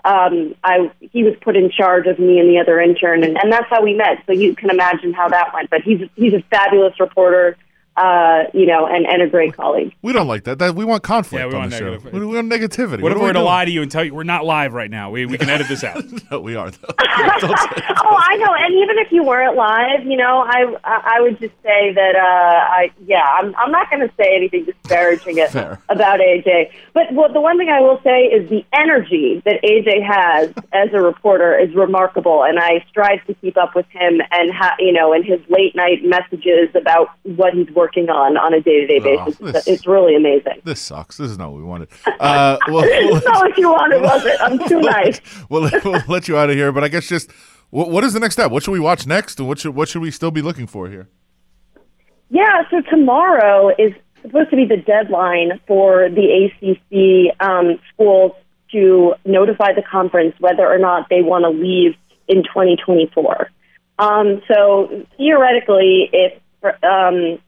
[0.06, 3.52] um, I he was put in charge of me and the other intern, and, and
[3.52, 4.24] that's how we met.
[4.26, 5.70] So you can imagine how that went.
[5.70, 7.58] But he's he's a fabulous reporter.
[7.96, 9.94] Uh, you know, and, and a great colleague.
[10.02, 10.60] We don't like that.
[10.60, 11.90] That we want conflict Yeah, we on want the show.
[11.92, 12.14] negative.
[12.14, 13.02] We, we want negativity.
[13.02, 14.74] What if are we were to lie to you and tell you we're not live
[14.74, 15.12] right now?
[15.12, 16.04] We, we can edit this out.
[16.32, 16.72] No, we are.
[16.72, 16.88] Though.
[16.98, 17.84] Don't say it.
[18.04, 18.54] Oh, I know.
[18.58, 22.16] And even if you weren't live, you know, I I I would just say that
[22.16, 22.20] uh,
[22.74, 25.54] I yeah, I'm I'm not going to say anything disparaging it
[25.90, 26.72] about AJ.
[26.94, 30.90] But well, the one thing I will say is the energy that AJ has as
[30.94, 34.94] a reporter is remarkable, and I strive to keep up with him and ha- you
[34.94, 38.88] know, and his late night messages about what he's working on on a day to
[39.00, 39.54] day Oh, basis.
[39.54, 40.62] this- It's, really amazing.
[40.64, 41.18] This sucks.
[41.18, 41.90] This is not what we wanted.
[42.20, 44.40] Uh, well, It's not what you wanted, was it?
[44.42, 45.20] I'm too nice.
[45.50, 46.72] we'll, we'll let you out of here.
[46.72, 47.32] But I guess just
[47.70, 48.52] what, what is the next step?
[48.52, 50.90] What should we watch next, and what should what should we still be looking for
[50.90, 51.08] here?
[52.30, 58.32] Yeah, so tomorrow is supposed to be the deadline for the ACC um, schools
[58.72, 61.96] to notify the conference whether or not they want to leave
[62.28, 63.52] in 2024.
[64.00, 66.34] Um, so theoretically, if
[66.84, 67.42] um, if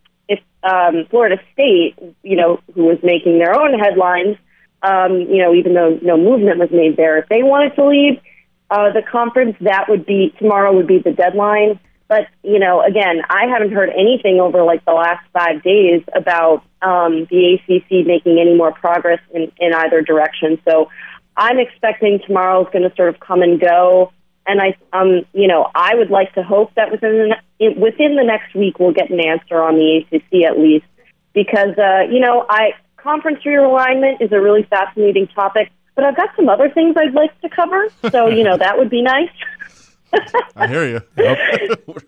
[0.66, 4.38] um, Florida State, you know, who was making their own headlines,
[4.82, 8.20] um, you know, even though no movement was made there, if they wanted to leave
[8.70, 11.80] uh, the conference, that would be tomorrow would be the deadline.
[12.08, 16.64] But you know, again, I haven't heard anything over like the last five days about
[16.82, 20.60] um, the ACC making any more progress in, in either direction.
[20.68, 20.90] So
[21.38, 24.12] I'm expecting tomorrow is going to sort of come and go.
[24.48, 28.16] And I, um, you know, I would like to hope that within the ne- within
[28.16, 30.86] the next week we'll get an answer on the ACC at least,
[31.34, 35.72] because uh, you know, I conference realignment is a really fascinating topic.
[35.96, 38.90] But I've got some other things I'd like to cover, so you know that would
[38.90, 39.30] be nice.
[40.56, 41.02] I hear you.
[41.18, 42.02] we're,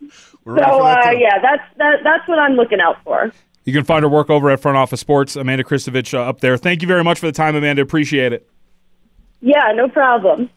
[0.43, 3.31] we're So that uh, yeah, that's that, that's what I'm looking out for.
[3.63, 5.35] You can find her work over at Front Office Sports.
[5.35, 6.57] Amanda Christovich uh, up there.
[6.57, 7.81] Thank you very much for the time, Amanda.
[7.81, 8.49] Appreciate it.
[9.41, 10.49] Yeah, no problem.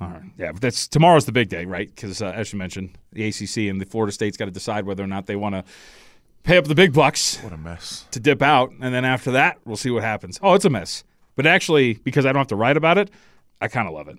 [0.00, 0.22] All right.
[0.36, 1.92] Yeah, but that's tomorrow's the big day, right?
[1.92, 5.02] Because uh, as you mentioned, the ACC and the Florida State's got to decide whether
[5.02, 5.64] or not they want to
[6.44, 8.06] pay up the big bucks What a mess.
[8.12, 10.38] to dip out, and then after that, we'll see what happens.
[10.42, 11.04] Oh, it's a mess.
[11.34, 13.10] But actually, because I don't have to write about it,
[13.60, 14.18] I kind of love it.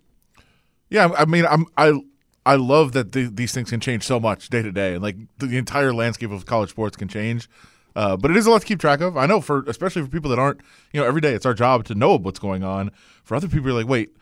[0.90, 2.00] Yeah, I mean, I'm I
[2.46, 5.18] I love that the, these things can change so much day to day, and like
[5.38, 7.50] the, entire landscape of college sports can change.
[7.96, 9.18] Uh, but it is a lot to keep track of.
[9.18, 10.62] I know for especially for people that aren't,
[10.92, 12.92] you know, every day it's our job to know what's going on.
[13.24, 14.16] For other people, you're like, wait,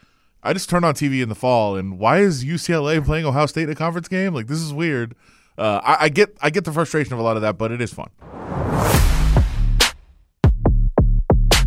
[0.43, 3.63] I just turned on TV in the fall, and why is UCLA playing Ohio State
[3.63, 4.33] in a conference game?
[4.33, 5.15] Like this is weird.
[5.57, 7.81] Uh, I, I get I get the frustration of a lot of that, but it
[7.81, 8.09] is fun.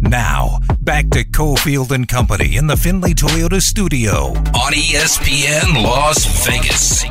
[0.00, 7.04] Now, back to Cofield and Company in the Findlay Toyota studio on ESPN Las Vegas.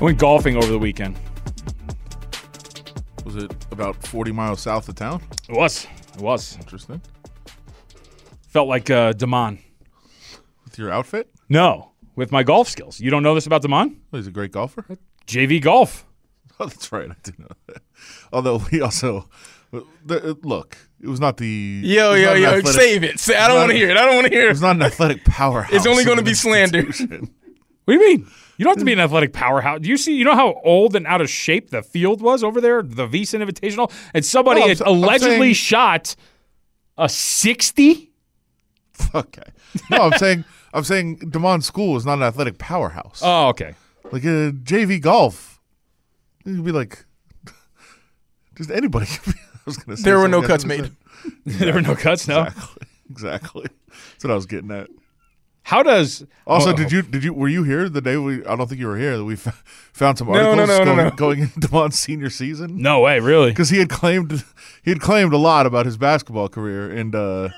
[0.00, 1.18] I went golfing over the weekend.
[3.24, 5.22] Was it about 40 miles south of town?
[5.48, 5.86] It was.
[6.14, 6.56] It was.
[6.56, 7.02] Interesting.
[8.58, 9.60] Felt like uh, Damon.
[10.64, 12.98] With your outfit, No, with my golf skills.
[12.98, 14.00] You don't know this about Damon?
[14.12, 14.84] oh, he's a great golfer.
[15.28, 16.04] JV Golf.
[16.60, 17.08] Oh, that's right.
[17.08, 17.82] I do know that.
[18.32, 19.28] Although we also
[19.70, 21.46] look, it was not the
[21.84, 23.20] Yo, yo, yo, athletic- save it.
[23.20, 23.96] Say, I don't want to hear it.
[23.96, 25.72] I don't want to hear It It's not an athletic powerhouse.
[25.72, 26.82] It's only gonna be slander.
[26.88, 26.98] What
[27.86, 28.26] do you mean?
[28.56, 29.78] You don't have to be an athletic powerhouse.
[29.82, 30.16] Do you see?
[30.16, 33.40] You know how old and out of shape the field was over there, the VSiN
[33.48, 36.16] Invitational, and somebody No, I'm had s- I'm allegedly saying- shot
[36.98, 38.07] a sixty.
[39.14, 39.42] okay.
[39.90, 43.20] No, I'm saying I'm saying Demond School is not an athletic powerhouse.
[43.24, 43.74] Oh, okay.
[44.12, 45.60] like a JV golf,
[46.44, 47.04] it'd be like
[48.56, 49.06] just anybody.
[49.06, 50.80] could be- I was gonna say There were no cuts made.
[50.80, 50.96] have
[51.44, 52.26] there were no cuts.
[52.28, 52.42] No.
[52.42, 52.86] Exactly.
[53.10, 53.66] Exactly.
[53.88, 54.88] That's what I was getting at.
[55.62, 56.24] How does?
[56.46, 58.42] Also, oh, did you did you were you here the day we?
[58.46, 59.18] I don't think you were here.
[59.18, 61.10] That we f- found some No, no, articles no, no, going, no.
[61.16, 63.50] going into Demond's senior season No way, really.
[63.50, 64.44] because he had claimed
[64.82, 67.50] he had claimed a lot about his basketball career and uh,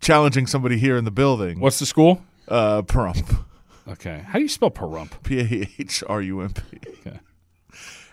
[0.00, 1.60] challenging somebody here in the building.
[1.60, 2.22] What's the school?
[2.48, 3.44] uh, Pahrump?
[3.88, 4.24] Okay.
[4.26, 5.22] How do you spell Pahrump?
[5.22, 6.78] P A H R U M P.
[7.06, 7.18] Okay.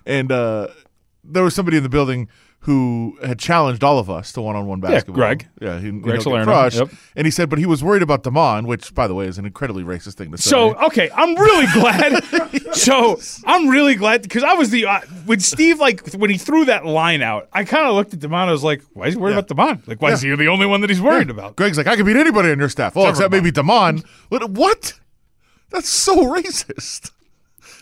[0.06, 0.67] And uh,
[1.24, 2.30] there was somebody in the building
[2.63, 5.21] who had challenged all of us to one-on-one basketball.
[5.21, 5.47] Yeah, Greg.
[5.60, 6.76] Yeah, he, Greg Crush.
[6.76, 6.89] yep.
[7.13, 9.45] And he said, but he was worried about Damon, which, by the way, is an
[9.45, 10.49] incredibly racist thing to say.
[10.49, 12.23] So okay, I'm really glad.
[12.73, 16.63] so I'm really glad because I was the uh, when Steve like when he threw
[16.65, 18.47] that line out, I kind of looked at Demond.
[18.47, 19.39] I was like, why is he worried Yeah.
[19.39, 19.88] about Demond?
[19.88, 21.56] Like, why is he the only one that he's worried about?
[21.58, 22.95] Greg's like, I could beat anybody on your staff.
[22.95, 24.04] Well, except maybe Damon.
[24.30, 24.49] What?
[24.52, 24.93] What?
[25.69, 27.12] That's so racist.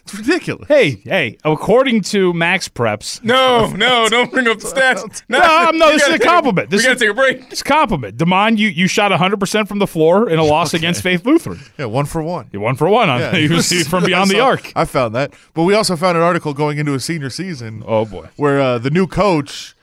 [0.04, 0.68] It's ridiculous.
[0.68, 1.38] Hey, hey!
[1.46, 5.22] According to Max Preps, No, no, don't bring up the stats.
[5.30, 6.70] No, I'm- no, this is a compliment.
[6.70, 7.52] This we got to take a break.
[7.52, 8.18] it's a compliment.
[8.18, 11.60] Demond, you you shot 100 percent from the floor in a loss against Faith Lutheran.
[11.78, 12.50] Yeah, one for one.
[12.52, 13.10] You one for one.
[13.10, 14.72] On, Yeah, was from beyond I the arc.
[14.76, 17.84] I found that, but we also found an article going into a senior season.
[17.88, 18.28] Oh boy.
[18.38, 19.76] where uh, the new coach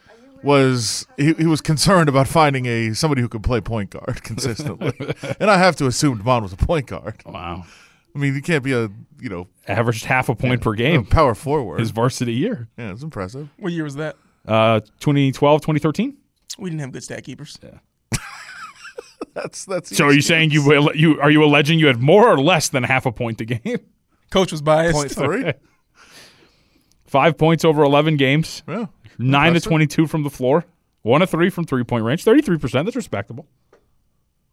[0.42, 4.92] was he, he was concerned about finding a somebody who could play point guard consistently,
[5.40, 7.16] and I have to assume Demond was a point guard.
[7.26, 7.64] Wow.
[8.14, 8.88] I mean, you can't be a
[9.20, 11.80] you know Averaged half a point per a game power forward.
[11.80, 12.68] his varsity year.
[12.76, 13.48] yeah, it's impressive.
[13.58, 14.16] What year was that?
[14.46, 16.16] Uh, 2012, 2013.
[16.58, 17.58] We didn't have good stat keepers.
[17.62, 18.18] Yeah.
[19.34, 19.96] that's that's.
[19.96, 22.68] So are you saying you will- you are you alleging you had more or less
[22.70, 23.78] than half a point a game?
[24.30, 24.94] Coach was biased.
[24.94, 25.52] point three?
[27.06, 28.62] Five points over 11 games.
[28.68, 28.86] yeah.
[29.18, 29.62] Nine Impressive.
[29.64, 30.64] to 22 from the floor.
[31.02, 32.24] One to three from three point range.
[32.24, 32.84] 33%.
[32.84, 33.46] That's respectable.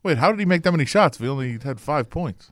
[0.04, 2.52] Wait, how did he make that many shots if he only had five points?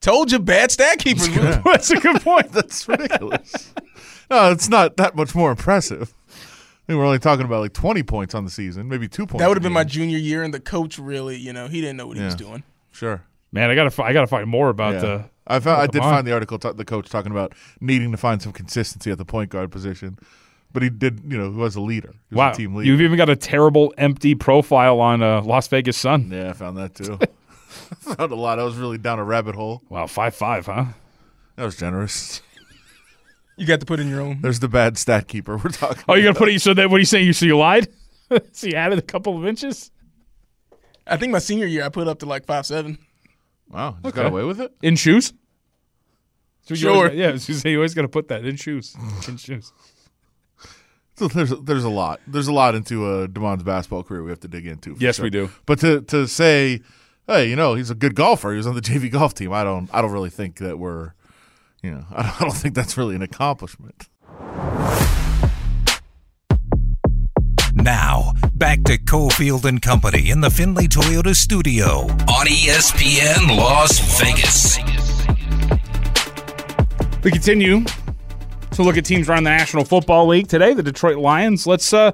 [0.00, 1.28] Told you, bad stat keepers.
[1.64, 2.52] That's a good point.
[2.52, 3.72] That's ridiculous.
[4.30, 6.12] no, it's not that much more impressive.
[6.28, 9.40] I think we're only talking about like 20 points on the season, maybe two points.
[9.42, 11.96] that would have been my junior year, and the coach really, you know, he didn't
[11.96, 12.62] know what he was doing.
[12.92, 13.24] Sure.
[13.52, 15.00] Man, I gotta fi- I gotta find more about Yeah.
[15.00, 15.24] the.
[15.48, 16.14] I found, I did bond.
[16.14, 19.24] find the article, ta- the coach talking about needing to find some consistency at the
[19.24, 20.18] point guard position,
[20.72, 22.10] but he did, you know, he was a leader.
[22.28, 22.90] He was Wow, a team leader.
[22.90, 26.30] you've even got a terrible empty profile on uh, Las Vegas Sun.
[26.32, 27.18] yeah, I found that too.
[28.08, 28.58] I found a lot.
[28.58, 29.82] I was really down a rabbit hole.
[29.88, 30.86] Wow, five five, huh?
[31.56, 32.42] That was generous.
[33.56, 34.40] You got to put in your own.
[34.42, 36.02] There's the bad stat keeper we're talking.
[36.08, 36.60] Oh, you gotta put it.
[36.60, 37.26] So that what are you saying?
[37.26, 37.88] You so you lied?
[38.52, 39.90] so you added a couple of inches
[41.06, 42.98] I think my senior year, I put up to like five seven.
[43.70, 44.32] Wow, just got Okay.
[44.34, 44.72] away with it.
[44.82, 45.32] in shoes.
[46.62, 46.90] So you Sure.
[46.96, 48.94] always- yeah, I was gonna say you always got to put that in shoes.
[49.28, 49.72] In shoes.
[51.16, 52.20] So there's there's a lot.
[52.26, 54.94] There's a lot into uh, Demon's basketball career we have to dig into.
[54.96, 55.22] for Yes, sure.
[55.22, 55.48] we do.
[55.64, 56.82] But to to say,
[57.26, 58.50] hey, you know, he's a good golfer.
[58.52, 59.52] He was on the JV golf team.
[59.52, 61.12] I don't I don't really think that we're,
[61.82, 64.08] you know, I don't, I don't think that's really an accomplishment.
[67.74, 74.78] Now, back to Cofield and Company in the Findlay Toyota studio on ESPN Las Vegas.
[77.22, 77.84] We continue
[78.72, 80.74] to look at teams around the National Football League today.
[80.74, 81.66] The Detroit Lions.
[81.66, 82.12] Let's uh,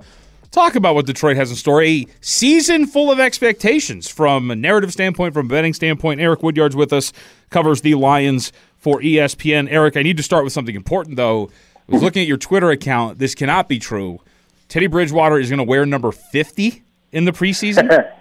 [0.53, 1.83] talk about what Detroit has in store.
[1.83, 6.21] A season full of expectations from a narrative standpoint, from a betting standpoint.
[6.21, 7.13] Eric Woodyard's with us,
[7.51, 9.69] covers the Lions for ESPN.
[9.71, 11.51] Eric, I need to start with something important though.
[11.89, 13.19] I was looking at your Twitter account.
[13.19, 14.21] This cannot be true.
[14.69, 17.89] Teddy Bridgewater is going to wear number fifty in the preseason.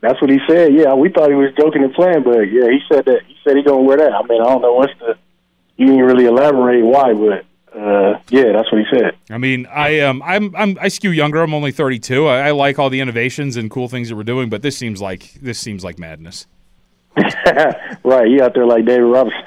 [0.00, 0.74] That's what he said.
[0.74, 3.20] Yeah, we thought he was joking and playing, but yeah, he said that.
[3.26, 4.12] He said he gonna wear that.
[4.12, 5.16] I mean, I don't know what's the.
[5.76, 9.16] You didn't really elaborate why, but uh, yeah, that's what he said.
[9.30, 11.42] I mean, I um, I'm, I'm I skew younger.
[11.42, 12.26] I'm only 32.
[12.26, 15.00] I, I like all the innovations and cool things that we're doing, but this seems
[15.00, 16.46] like this seems like madness.
[18.04, 19.40] right, you out there like David Robinson.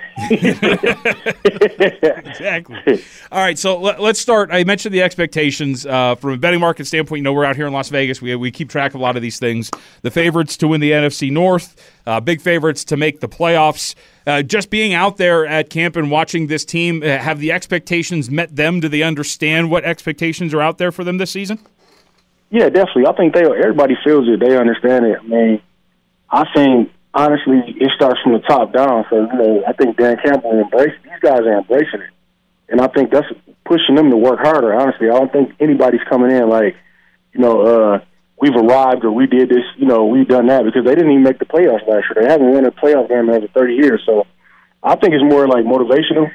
[2.30, 3.03] Exactly.
[3.32, 4.49] all right, so let, us start.
[4.53, 7.19] I mentioned the expectations uh, from a betting market standpoint.
[7.19, 8.21] You know, we're out here in Las Vegas.
[8.21, 9.69] We we keep track of a lot of these things.
[10.01, 11.75] The favorites to win the NFC North,
[12.06, 13.95] uh, big favorites to make the playoffs.
[14.25, 18.32] Uh, just being out there at camp and watching this team, uh, have the expectations
[18.32, 18.80] met them?
[18.80, 21.60] Do they understand what expectations are out there for them this season?
[22.49, 23.08] Yeah, definitely.
[23.08, 24.39] I think they everybody feels it.
[24.39, 25.17] They understand it.
[25.19, 25.62] I mean,
[26.30, 29.06] I think honestly, it starts from the top down.
[29.10, 32.13] So you know, I think Dan Campbell embrace these guys are embracing it,
[32.69, 33.27] and I think that's
[33.65, 34.73] pushing them to work harder.
[34.73, 36.75] Honestly, I don't think anybody's coming in like,
[37.34, 37.99] you know, uh,
[38.39, 39.65] we've arrived or we did this.
[39.77, 42.21] You know, we've done that because they didn't even make the playoffs last year.
[42.21, 44.01] They haven't won a playoff game in over thirty years.
[44.06, 44.25] So
[44.84, 46.32] I think it's more like motivational.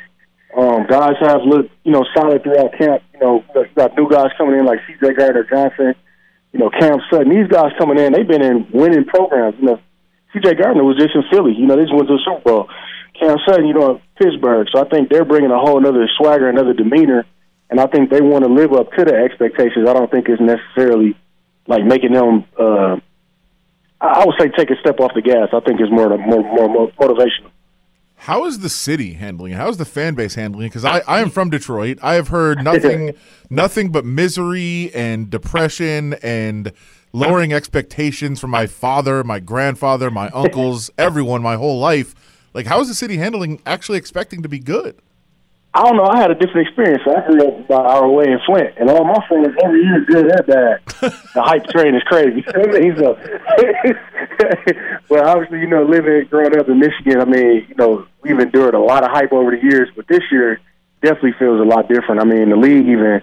[0.55, 3.03] Um, guys have looked, you know, solid throughout camp.
[3.14, 5.14] You know, you got new guys coming in like C.J.
[5.14, 5.95] Gardner Johnson
[6.53, 7.31] you know, Cam Sutton.
[7.31, 9.57] These guys coming in, they've been in winning programs.
[9.59, 9.81] You know,
[10.33, 10.55] C.J.
[10.55, 11.55] Gardner was just in Philly.
[11.57, 12.68] You know, they just went to the Super Bowl.
[13.18, 14.66] Cam Sutton, you know, in Pittsburgh.
[14.73, 17.27] So I think they're bringing a whole other swagger, another demeanor,
[17.71, 19.88] and I think they want to live up to the expectations.
[19.88, 21.16] I don't think it's necessarily
[21.66, 22.45] like making them.
[22.59, 22.97] Uh,
[24.01, 25.49] I would say take a step off the gas.
[25.53, 27.51] I think it's more more more, more motivational.
[28.16, 29.57] How is the city handling it?
[29.57, 30.68] How is the fan base handling it?
[30.68, 31.99] Because I, I am from Detroit.
[32.03, 33.14] I have heard nothing
[33.51, 36.73] nothing but misery and depression and
[37.12, 42.14] lowering expectations from my father, my grandfather, my uncles, everyone, my whole life.
[42.55, 45.01] Like, how is the city handling actually expecting to be good?
[45.75, 46.05] I don't know.
[46.05, 47.03] I had a different experience.
[47.07, 50.27] I grew up about our way in Flint, and all my friends every year good
[50.27, 50.81] and bad.
[51.35, 52.44] the hype train is crazy.
[52.55, 53.18] I mean, so,
[55.09, 58.75] well, obviously, you know, living growing up in Michigan, I mean, you know, we've endured
[58.75, 60.61] a lot of hype over the years, but this year
[61.01, 62.20] definitely feels a lot different.
[62.20, 63.22] I mean, the league even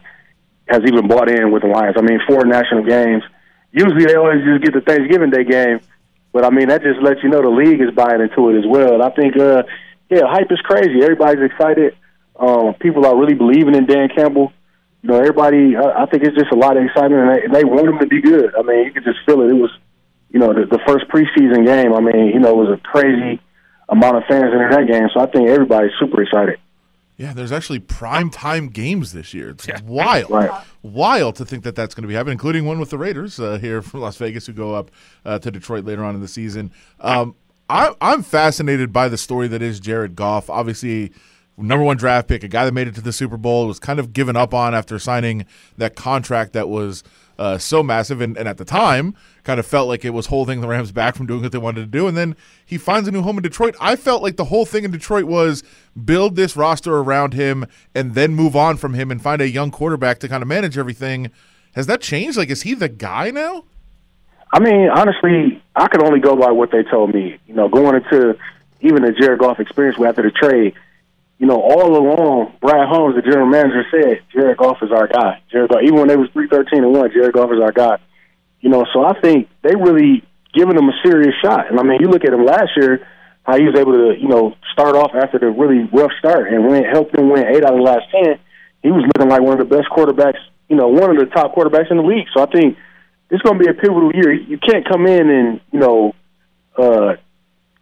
[0.70, 1.98] has even bought in with the Lions.
[2.00, 3.22] I mean, four national games.
[3.72, 5.80] Usually, they always just get the Thanksgiving Day game,
[6.32, 8.66] but I mean, that just lets you know the league is buying into it as
[8.68, 8.94] well.
[8.94, 9.64] And I think, uh,
[10.10, 11.02] yeah, hype is crazy.
[11.04, 11.96] Everybody's excited.
[12.36, 14.54] Um, people are really believing in Dan Campbell.
[15.02, 15.76] You know, everybody.
[15.76, 18.00] I, I think it's just a lot of excitement, and they, and they want him
[18.00, 18.54] to be good.
[18.58, 19.50] I mean, you could just feel it.
[19.50, 19.72] It was,
[20.32, 21.94] you know, the, the first preseason game.
[21.94, 23.40] I mean, you know, it was a crazy
[23.88, 25.10] amount of fans in that game.
[25.14, 26.60] So I think everybody's super excited.
[27.18, 29.50] Yeah, there's actually prime time games this year.
[29.50, 30.50] It's wild, Right.
[30.82, 33.58] Wild to think that that's going to be happening, including one with the Raiders uh,
[33.58, 34.92] here from Las Vegas, who go up
[35.26, 36.72] uh, to Detroit later on in the season.
[37.00, 37.36] Um,
[37.70, 40.50] I, I'm fascinated by the story that is Jared Goff.
[40.50, 41.12] Obviously,
[41.58, 44.00] number one draft pick, a guy that made it to the Super Bowl, was kind
[44.00, 45.46] of given up on after signing
[45.78, 47.04] that contract that was
[47.40, 49.16] uh, so massive, and, and at the time,
[49.46, 51.80] kind of felt like it was holding the Rams back from doing what they wanted
[51.80, 52.06] to do.
[52.06, 52.36] And then
[52.66, 53.76] he finds a new home in Detroit.
[53.80, 55.64] I felt like the whole thing in Detroit was
[56.04, 57.66] build this roster around him
[57.96, 60.78] and then move on from him and find a young quarterback to kind of manage
[60.78, 61.32] everything.
[61.76, 62.38] Has that changed?
[62.38, 63.64] Like, is he the guy now?
[64.52, 67.40] I mean, honestly, I could only go by what they told me.
[67.48, 68.38] You know, going into
[68.82, 70.74] even the Jared Goff experience after the trade,
[71.40, 75.42] you know, all along, Brad Holmes, the general manager, said Jared Goff is our guy.
[75.50, 77.98] Jared Goff, even when they was three thirteen and one, Jared Goff is our guy.
[78.60, 80.22] You know, so I think they really
[80.54, 81.72] giving him a serious shot.
[81.72, 83.08] And I mean, you look at him last year,
[83.44, 86.68] how he was able to, you know, start off after the really rough start and
[86.68, 88.38] win, helped them win eight out of the last ten.
[88.84, 91.56] He was looking like one of the best quarterbacks, you know, one of the top
[91.56, 92.28] quarterbacks in the league.
[92.36, 92.78] So I think
[93.30, 94.34] it's going to be a pivotal year.
[94.34, 96.16] You can't come in and you know
[96.78, 97.16] uh,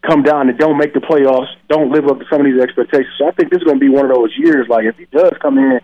[0.06, 3.14] come down and don't make the playoffs, don't live up to some of these expectations.
[3.18, 4.68] So I think this is going to be one of those years.
[4.70, 5.80] Like if he does come in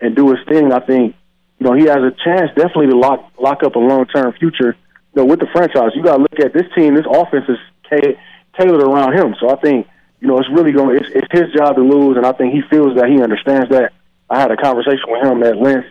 [0.00, 1.14] and do his thing, I think
[1.58, 4.76] you know he has a chance definitely to lock lock up a long term future.
[5.14, 6.94] You know, with the franchise, you got to look at this team.
[6.94, 7.58] This offense is
[7.88, 8.18] ca-
[8.58, 9.34] tailored around him.
[9.40, 9.86] So I think
[10.20, 10.96] you know it's really going.
[10.96, 13.92] It's, it's his job to lose, and I think he feels that he understands that.
[14.28, 15.86] I had a conversation with him at length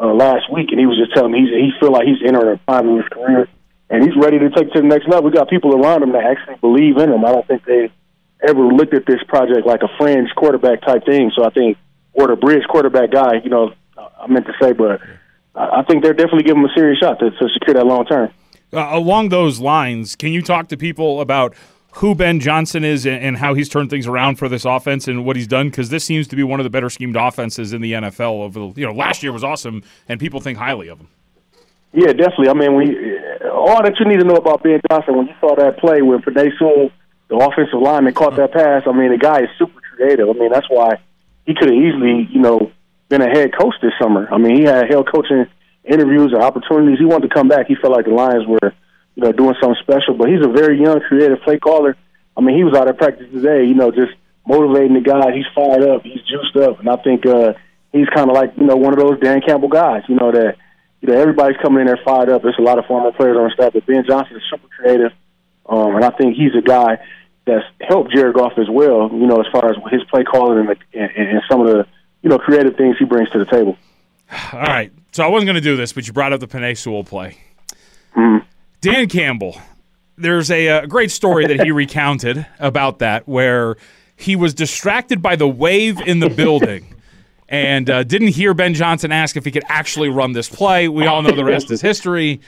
[0.00, 2.54] uh, last week, and he was just telling me he's, he feel like he's entering
[2.54, 3.48] a prime of his career,
[3.88, 5.30] and he's ready to take to the next level.
[5.30, 7.24] We got people around him that actually believe in him.
[7.24, 7.90] I don't think they
[8.46, 11.30] ever looked at this project like a fringe quarterback type thing.
[11.36, 11.78] So I think,
[12.12, 15.00] or the bridge quarterback guy, you know, I meant to say, but
[15.54, 18.30] I think they're definitely giving him a serious shot to, to secure that long term.
[18.72, 21.54] Uh, along those lines, can you talk to people about
[21.92, 25.24] who Ben Johnson is and, and, how he's turned things around for this offense and
[25.24, 25.70] what he's done?
[25.70, 28.42] Because this seems to be one of the better schemed offenses in the NFL.
[28.42, 31.08] Over the, you know, last year was awesome, and people think highly of him.
[31.92, 32.48] Yeah, definitely.
[32.48, 33.18] I mean, we
[33.48, 36.20] all that you need to know about Ben Johnson when you saw that play when
[36.20, 36.90] Penei Sewell,
[37.28, 38.82] the offensive lineman, caught that pass.
[38.86, 40.28] I mean, the guy is super creative.
[40.28, 40.98] I mean, that's why
[41.46, 42.70] he could have easily, you know,
[43.08, 44.28] been a head coach this summer.
[44.30, 45.46] I mean, he had head coaching
[45.84, 46.98] interviews or opportunities.
[46.98, 47.66] He wanted to come back.
[47.66, 48.74] He felt like the Lions were
[49.14, 50.14] you know, doing something special.
[50.14, 51.96] But he's a very young, creative play caller.
[52.36, 54.12] I mean, he was out at practice today, you know, just
[54.46, 55.32] motivating the guys.
[55.34, 56.02] He's fired up.
[56.02, 56.80] He's juiced up.
[56.80, 57.54] And I think uh,
[57.92, 60.56] he's kind of like, you know, one of those Dan Campbell guys, you know, that,
[61.06, 62.42] you know, everybody's coming in there fired up.
[62.42, 65.12] There's a lot of former players on the staff, but Ben Johnson is super creative.
[65.66, 66.98] Um, and I think he's a guy
[67.44, 70.68] that's helped Jared Goff as well, you know, as far as his play calling and,
[70.68, 71.86] the, and, and some of the,
[72.22, 73.76] you know, creative things he brings to the table.
[74.52, 74.92] All right.
[75.12, 77.38] So I wasn't going to do this, but you brought up the Penei Sewell play.
[78.16, 78.44] Mm-hmm.
[78.80, 79.60] Dan Campbell,
[80.18, 83.76] there's a, a, great story that he recounted about that where
[84.16, 86.95] he was distracted by the wave in the building
[87.48, 90.88] and uh, didn't hear Ben Johnson ask if he could actually run this play.
[90.88, 92.40] We all know the rest is history.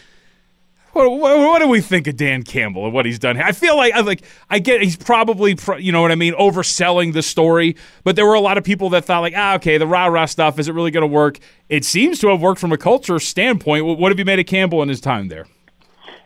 [0.92, 3.40] What, what, what, do we think of Dan Campbell and what he's done?
[3.40, 7.12] I feel like I like I get he's probably you know what I mean overselling
[7.12, 9.86] the story, but there were a lot of people that thought like ah okay the
[9.86, 11.38] rah rah stuff is it really going to work?
[11.68, 13.84] It seems to have worked from a culture standpoint.
[13.84, 15.46] What have you made of Campbell in his time there?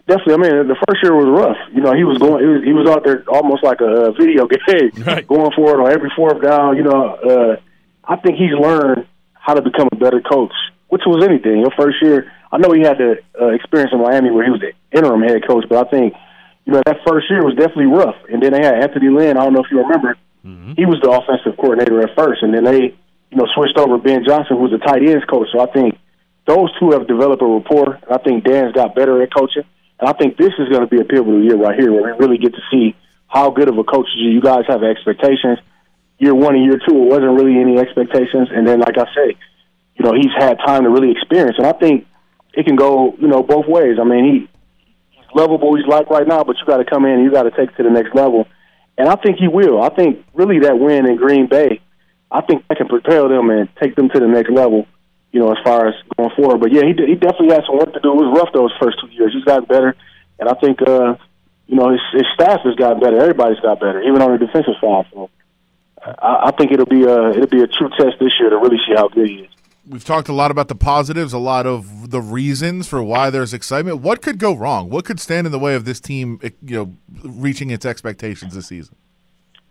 [0.06, 0.48] definitely.
[0.48, 1.56] I mean, the first year was rough.
[1.74, 2.42] You know, he was going.
[2.42, 5.26] He was, he was out there almost like a video game, right.
[5.26, 6.76] going for it on every fourth down.
[6.76, 7.56] You know, uh,
[8.04, 10.52] I think he's learned how to become a better coach,
[10.88, 11.60] which was anything.
[11.60, 14.60] Your first year, I know he had the uh, experience in Miami where he was
[14.60, 16.14] the interim head coach, but I think
[16.64, 18.16] you know that first year was definitely rough.
[18.30, 19.36] And then they had Anthony Lynn.
[19.36, 20.16] I don't know if you remember.
[20.44, 20.74] Mm-hmm.
[20.76, 22.94] He was the offensive coordinator at first, and then they
[23.30, 25.48] you know switched over Ben Johnson, who was the tight ends coach.
[25.52, 25.98] So I think
[26.46, 27.98] those two have developed a rapport.
[28.10, 29.64] I think Dan's got better at coaching.
[30.00, 32.18] And I think this is going to be a pivotal year right here where we
[32.18, 32.96] really get to see
[33.28, 35.58] how good of a coach you guys have expectations.
[36.22, 38.48] Year one and year two, it wasn't really any expectations.
[38.54, 39.36] And then, like I say,
[39.96, 41.56] you know, he's had time to really experience.
[41.58, 42.06] And I think
[42.54, 43.98] it can go, you know, both ways.
[44.00, 44.38] I mean, he,
[45.10, 47.42] he's lovable, he's like right now, but you got to come in and you got
[47.42, 48.46] to take it to the next level.
[48.96, 49.82] And I think he will.
[49.82, 51.80] I think really that win in Green Bay,
[52.30, 54.86] I think that can propel them and take them to the next level
[55.32, 56.60] you know, as far as going forward.
[56.60, 58.12] But yeah, he he definitely has some work to do.
[58.12, 59.32] It was rough those first two years.
[59.32, 59.96] He's gotten better,
[60.38, 61.16] and I think uh,
[61.66, 63.18] you know his, his staff has gotten better.
[63.18, 65.06] Everybody's got better, even on the defensive side.
[65.12, 65.30] So
[66.04, 68.78] I, I think it'll be a it'll be a true test this year to really
[68.86, 69.50] see how good he is.
[69.88, 73.52] We've talked a lot about the positives, a lot of the reasons for why there's
[73.52, 73.98] excitement.
[73.98, 74.90] What could go wrong?
[74.90, 78.68] What could stand in the way of this team, you know, reaching its expectations this
[78.68, 78.94] season?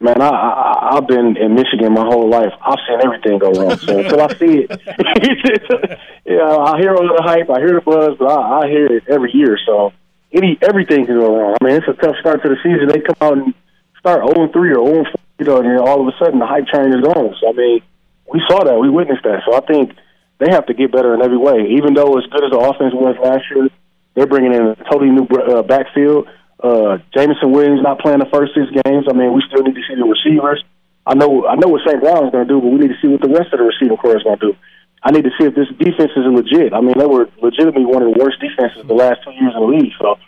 [0.02, 2.52] Man, I, I I've been in Michigan my whole life.
[2.62, 3.78] I've seen everything go wrong.
[3.78, 4.70] So until I see it,
[6.26, 9.04] yeah, I hear all the hype, I hear the buzz, but I, I hear it
[9.08, 9.58] every year.
[9.66, 9.94] So
[10.34, 11.56] any everything can go wrong.
[11.62, 12.88] I mean, it's a tough start to the season.
[12.88, 13.54] They come out and
[14.00, 16.70] start 0 3 or 0 4, you know, and all of a sudden the hype
[16.70, 17.34] train is gone.
[17.42, 17.82] So I mean,
[18.30, 19.42] we saw that, we witnessed that.
[19.42, 19.98] So I think
[20.38, 21.74] they have to get better in every way.
[21.82, 23.66] Even though as good as the offense was last year,
[24.14, 26.30] they're bringing in a totally new uh, backfield
[26.62, 29.10] Uh, Jameson Williams not playing the first six games.
[29.10, 30.62] I mean, we still need to see the receivers.
[31.10, 31.98] I know I know what St.
[31.98, 33.66] Brown is going to do, but we need to see what the rest of the
[33.66, 34.58] receiving corps is going to do.
[35.02, 36.78] I need to see if this defense is legit.
[36.78, 39.62] I mean, they were legitimately one of the worst defenses the last two years in
[39.66, 39.94] the league.
[39.98, 40.22] So,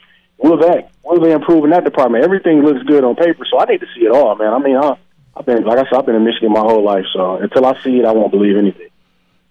[0.43, 2.23] will that will they improve in that department?
[2.23, 4.53] Everything looks good on paper, so I need to see it all, man.
[4.53, 4.95] I mean, I,
[5.35, 7.81] I've been like I said, I've been in Michigan my whole life, so until I
[7.83, 8.89] see it, I won't believe anything.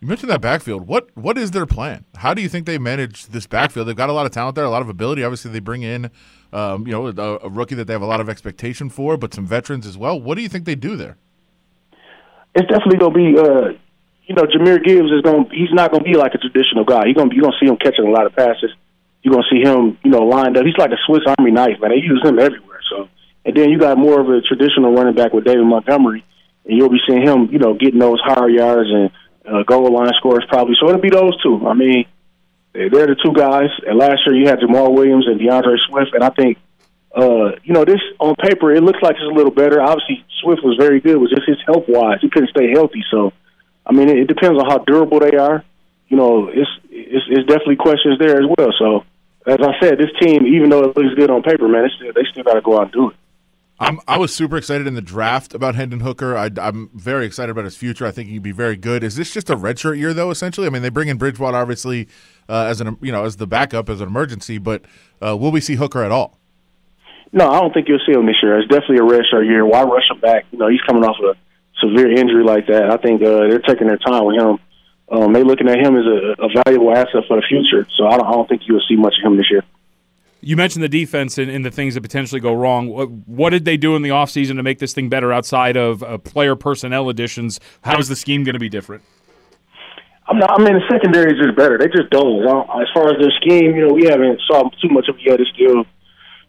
[0.01, 0.87] You mentioned that backfield.
[0.87, 2.05] What what is their plan?
[2.17, 3.89] How do you think they manage this backfield?
[3.89, 5.25] They've got a lot of talent there, a lot of ability.
[5.25, 6.11] Obviously, they bring in,
[6.53, 9.33] um, you know, a, a rookie that they have a lot of expectation for, but
[9.33, 10.21] some veterans as well.
[10.21, 11.17] What do you think they do there?
[12.55, 13.79] It's definitely gonna be, uh,
[14.27, 15.49] you know, Jahmyr Gibbs is going.
[15.49, 17.05] to He's not gonna be like a traditional guy.
[17.07, 18.75] You're gonna you're gonna see him catching a lot of passes.
[19.23, 20.65] You're gonna see him, you know, lined up.
[20.65, 21.91] He's like a Swiss Army knife, man.
[21.91, 22.81] They use him everywhere.
[22.91, 23.09] So,
[23.45, 26.25] and then you got more of a traditional running back with David Montgomery,
[26.65, 29.11] and you'll be seeing him, you know, getting those higher yards and
[29.47, 30.75] uh, goal line scores probably.
[30.81, 31.67] So it'll be those two.
[31.67, 32.07] I mean,
[32.73, 33.71] they're the two guys.
[33.87, 36.59] And last year you had Jamaal Williams and D'Andre Swift, and I think,
[37.15, 39.81] uh, you know, this on paper it looks like it's a little better.
[39.81, 42.19] Obviously, Swift was very good, was just his health wise.
[42.21, 43.33] He couldn't stay healthy, so
[43.85, 45.65] I mean, it, it depends on how durable they are.
[46.09, 48.73] You know, it's, it's it's definitely questions there as well.
[48.79, 49.05] So,
[49.47, 52.13] as I said, this team, even though it looks good on paper, man, it's still,
[52.13, 53.17] they still got to go out and do it.
[53.81, 56.37] I'm, I was super excited in the draft about Hendon Hooker.
[56.37, 58.07] I, am very excited about his future.
[58.07, 59.03] I think he'd be very good.
[59.03, 60.31] Is this just a redshirt year, though?
[60.31, 62.07] Essentially, I mean, they bring in Bridgewater obviously
[62.49, 64.85] uh, as an you know as the backup as an emergency, but
[65.21, 66.39] uh, will we see Hooker at all?
[67.33, 68.59] No, I don't think you'll see him this year.
[68.61, 69.67] It's definitely a redshirt year.
[69.67, 70.45] Why rush him back?
[70.53, 71.35] You know, he's coming off a
[71.85, 72.91] severe injury like that.
[72.91, 74.59] I think uh, they're taking their time with him.
[75.11, 77.87] Um, they're looking at him as a, a valuable asset for the future.
[77.97, 79.63] So I don't, I don't think you'll see much of him this year.
[80.41, 82.89] You mentioned the defense and, and, the things that potentially go wrong.
[82.89, 86.03] What, what, did they do in the offseason to make this thing better outside of
[86.03, 87.61] uh, player personnel additions?
[87.83, 89.05] How is the scheme going to be different?
[90.27, 91.79] I'm not, I mean, the secondary is just better.
[91.79, 92.43] They just don't.
[92.43, 95.41] As far as their scheme, you know, we haven't saw too much of it yet.
[95.41, 95.85] It's still,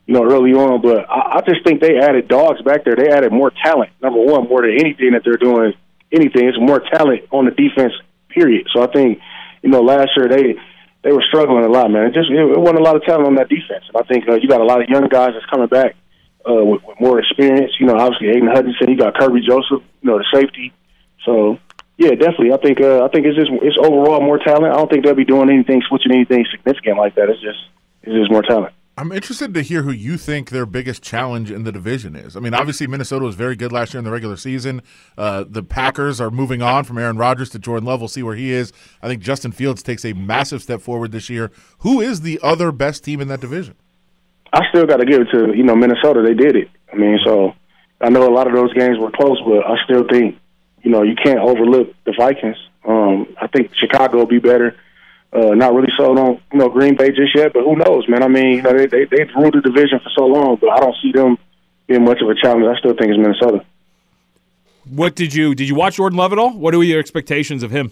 [0.07, 0.81] you know, early on.
[0.81, 2.95] But I, I just think they added dogs back there.
[2.95, 3.91] They added more talent.
[4.01, 5.73] Number one, more than anything that they're doing,
[6.11, 7.93] anything, it's more talent on the defense.
[8.33, 8.67] Period.
[8.73, 9.19] So I think,
[9.61, 10.55] you know, last year they
[11.03, 12.05] they were struggling a lot, man.
[12.05, 13.83] It just it, it wasn't a lot of talent on that defense.
[13.87, 15.95] And I think uh, you got a lot of young guys that's coming back
[16.49, 17.71] uh, with, with more experience.
[17.79, 20.73] You know, obviously Aidan Hutchinson, you got Kerby Joseph, you know, the safety.
[21.25, 21.59] So
[21.97, 22.53] yeah, definitely.
[22.53, 24.73] I think uh, I think it's just it's overall more talent.
[24.73, 27.29] I don't think they'll be doing anything switching anything significant like that.
[27.29, 27.59] It's just
[28.01, 28.73] it's just more talent.
[28.95, 32.37] I'm interested to hear who you think their biggest challenge in the division is.
[32.37, 34.83] I mean, obviously Minnesota was very good last year in the regular season.
[35.17, 38.01] Uh, the Packers are moving on from Aaron Rodgers to Jordan Love.
[38.01, 38.71] We'll see where he is.
[39.01, 41.51] I think Justin Fields takes a massive step forward this year.
[41.79, 43.75] Who is the other best team in that division?
[44.53, 46.21] I still got to give it to you know Minnesota.
[46.21, 46.69] They did it.
[46.91, 47.53] I mean, so
[47.99, 50.37] I know a lot of those games were close, but I still think
[50.83, 52.57] you know you can't overlook the Vikings.
[52.87, 54.77] Um, I think Chicago will be better.
[55.33, 58.21] Uh, not really sold on you know Green Bay just yet, but who knows, man?
[58.21, 60.79] I mean, you know, they they they've ruled the division for so long, but I
[60.79, 61.37] don't see them
[61.87, 62.65] being much of a challenge.
[62.67, 63.65] I still think it's Minnesota.
[64.85, 66.51] What did you did you watch Jordan Love at all?
[66.51, 67.91] What are your expectations of him?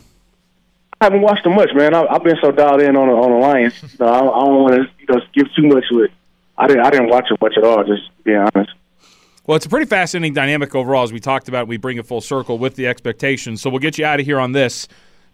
[0.99, 1.95] I haven't watched him much, man.
[1.95, 3.73] I, I've been so dialed in on the, on the Lions.
[3.97, 6.11] So I, I don't want to you know give too much to it.
[6.59, 7.83] I didn't I didn't watch it much at all.
[7.83, 8.71] Just being honest.
[9.47, 11.67] Well, it's a pretty fascinating dynamic overall, as we talked about.
[11.67, 13.61] We bring it full circle with the expectations.
[13.61, 14.87] So we'll get you out of here on this.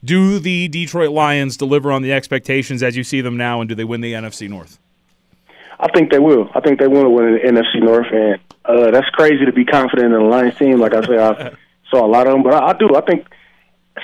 [0.07, 3.75] Do the Detroit Lions deliver on the expectations as you see them now, and do
[3.75, 4.79] they win the NFC North?
[5.81, 6.49] I think they will.
[6.55, 10.13] I think they will win the NFC North, and uh, that's crazy to be confident
[10.13, 10.79] in the Lions team.
[10.79, 11.55] Like I said, I
[11.91, 12.95] saw a lot of them, but I, I do.
[12.95, 13.27] I think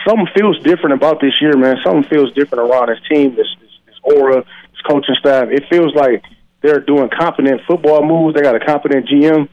[0.05, 1.77] something feels different about this year, man.
[1.85, 5.47] Something feels different around this team, this, this, this aura, this coaching staff.
[5.51, 6.21] It feels like
[6.61, 8.35] they're doing competent football moves.
[8.35, 9.47] They got a competent GM,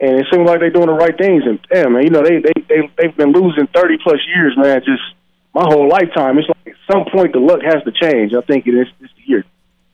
[0.00, 1.42] and it seems like they're doing the right things.
[1.44, 4.80] And damn, man, you know they they they they've been losing thirty plus years, man.
[4.80, 5.02] Just
[5.54, 6.38] my whole lifetime.
[6.38, 8.32] It's like at some point the luck has to change.
[8.34, 9.44] I think it is this year.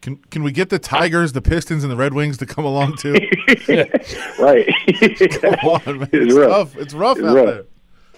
[0.03, 2.97] Can can we get the Tigers, the Pistons, and the Red Wings to come along
[2.97, 3.13] too?
[4.39, 4.67] right.
[5.41, 6.09] come on, man.
[6.13, 6.75] It's, it's rough.
[6.75, 6.77] rough.
[6.77, 7.47] It's rough it's out rough.
[7.47, 7.65] there.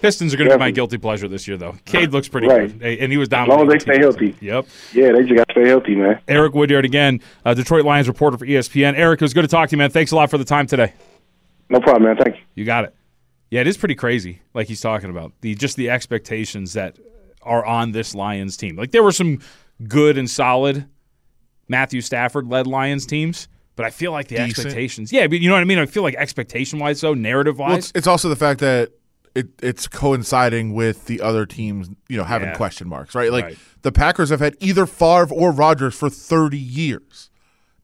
[0.01, 1.75] Pistons are going to be my guilty pleasure this year, though.
[1.83, 2.79] Cade looks pretty right.
[2.79, 3.51] good, and he was down.
[3.51, 4.33] As long as they stay healthy.
[4.39, 4.67] Yep.
[4.93, 6.21] Yeah, they just got to stay healthy, man.
[6.27, 8.93] Eric Woodyard again, uh, Detroit Lions reporter for ESPN.
[8.95, 9.89] Eric, it was good to talk to you, man.
[9.89, 10.93] Thanks a lot for the time today.
[11.69, 12.15] No problem, man.
[12.15, 12.41] Thank you.
[12.55, 12.95] You got it.
[13.51, 16.97] Yeah, it is pretty crazy, like he's talking about the just the expectations that
[17.41, 18.75] are on this Lions team.
[18.75, 19.39] Like there were some
[19.87, 20.87] good and solid
[21.67, 24.49] Matthew Stafford led Lions teams, but I feel like the Decent.
[24.57, 25.13] expectations.
[25.13, 25.79] Yeah, but you know what I mean.
[25.79, 28.91] I feel like expectation wise, though, narrative wise, well, it's, it's, also the fact that
[29.35, 32.55] it, it's coinciding with the other teams, you know, having Yeah.
[32.55, 33.31] question marks, right?
[33.31, 33.57] Like Right.
[33.83, 37.29] the Packers have had either Favre or Rodgers for 30 years.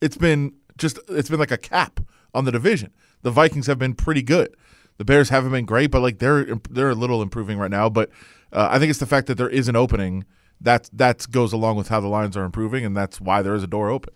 [0.02, 2.00] It's been just it's been like a cap
[2.34, 2.92] on the division.
[3.22, 4.54] The Vikings have been pretty good.
[4.98, 7.90] The Bears haven't been great, but like they're they're a little improving right now.
[7.90, 8.10] But
[8.56, 10.26] uh, I think it's the fact that there is an opening
[10.62, 13.64] that that goes along with how the Lions are improving, and that's why there is
[13.64, 14.14] a door open.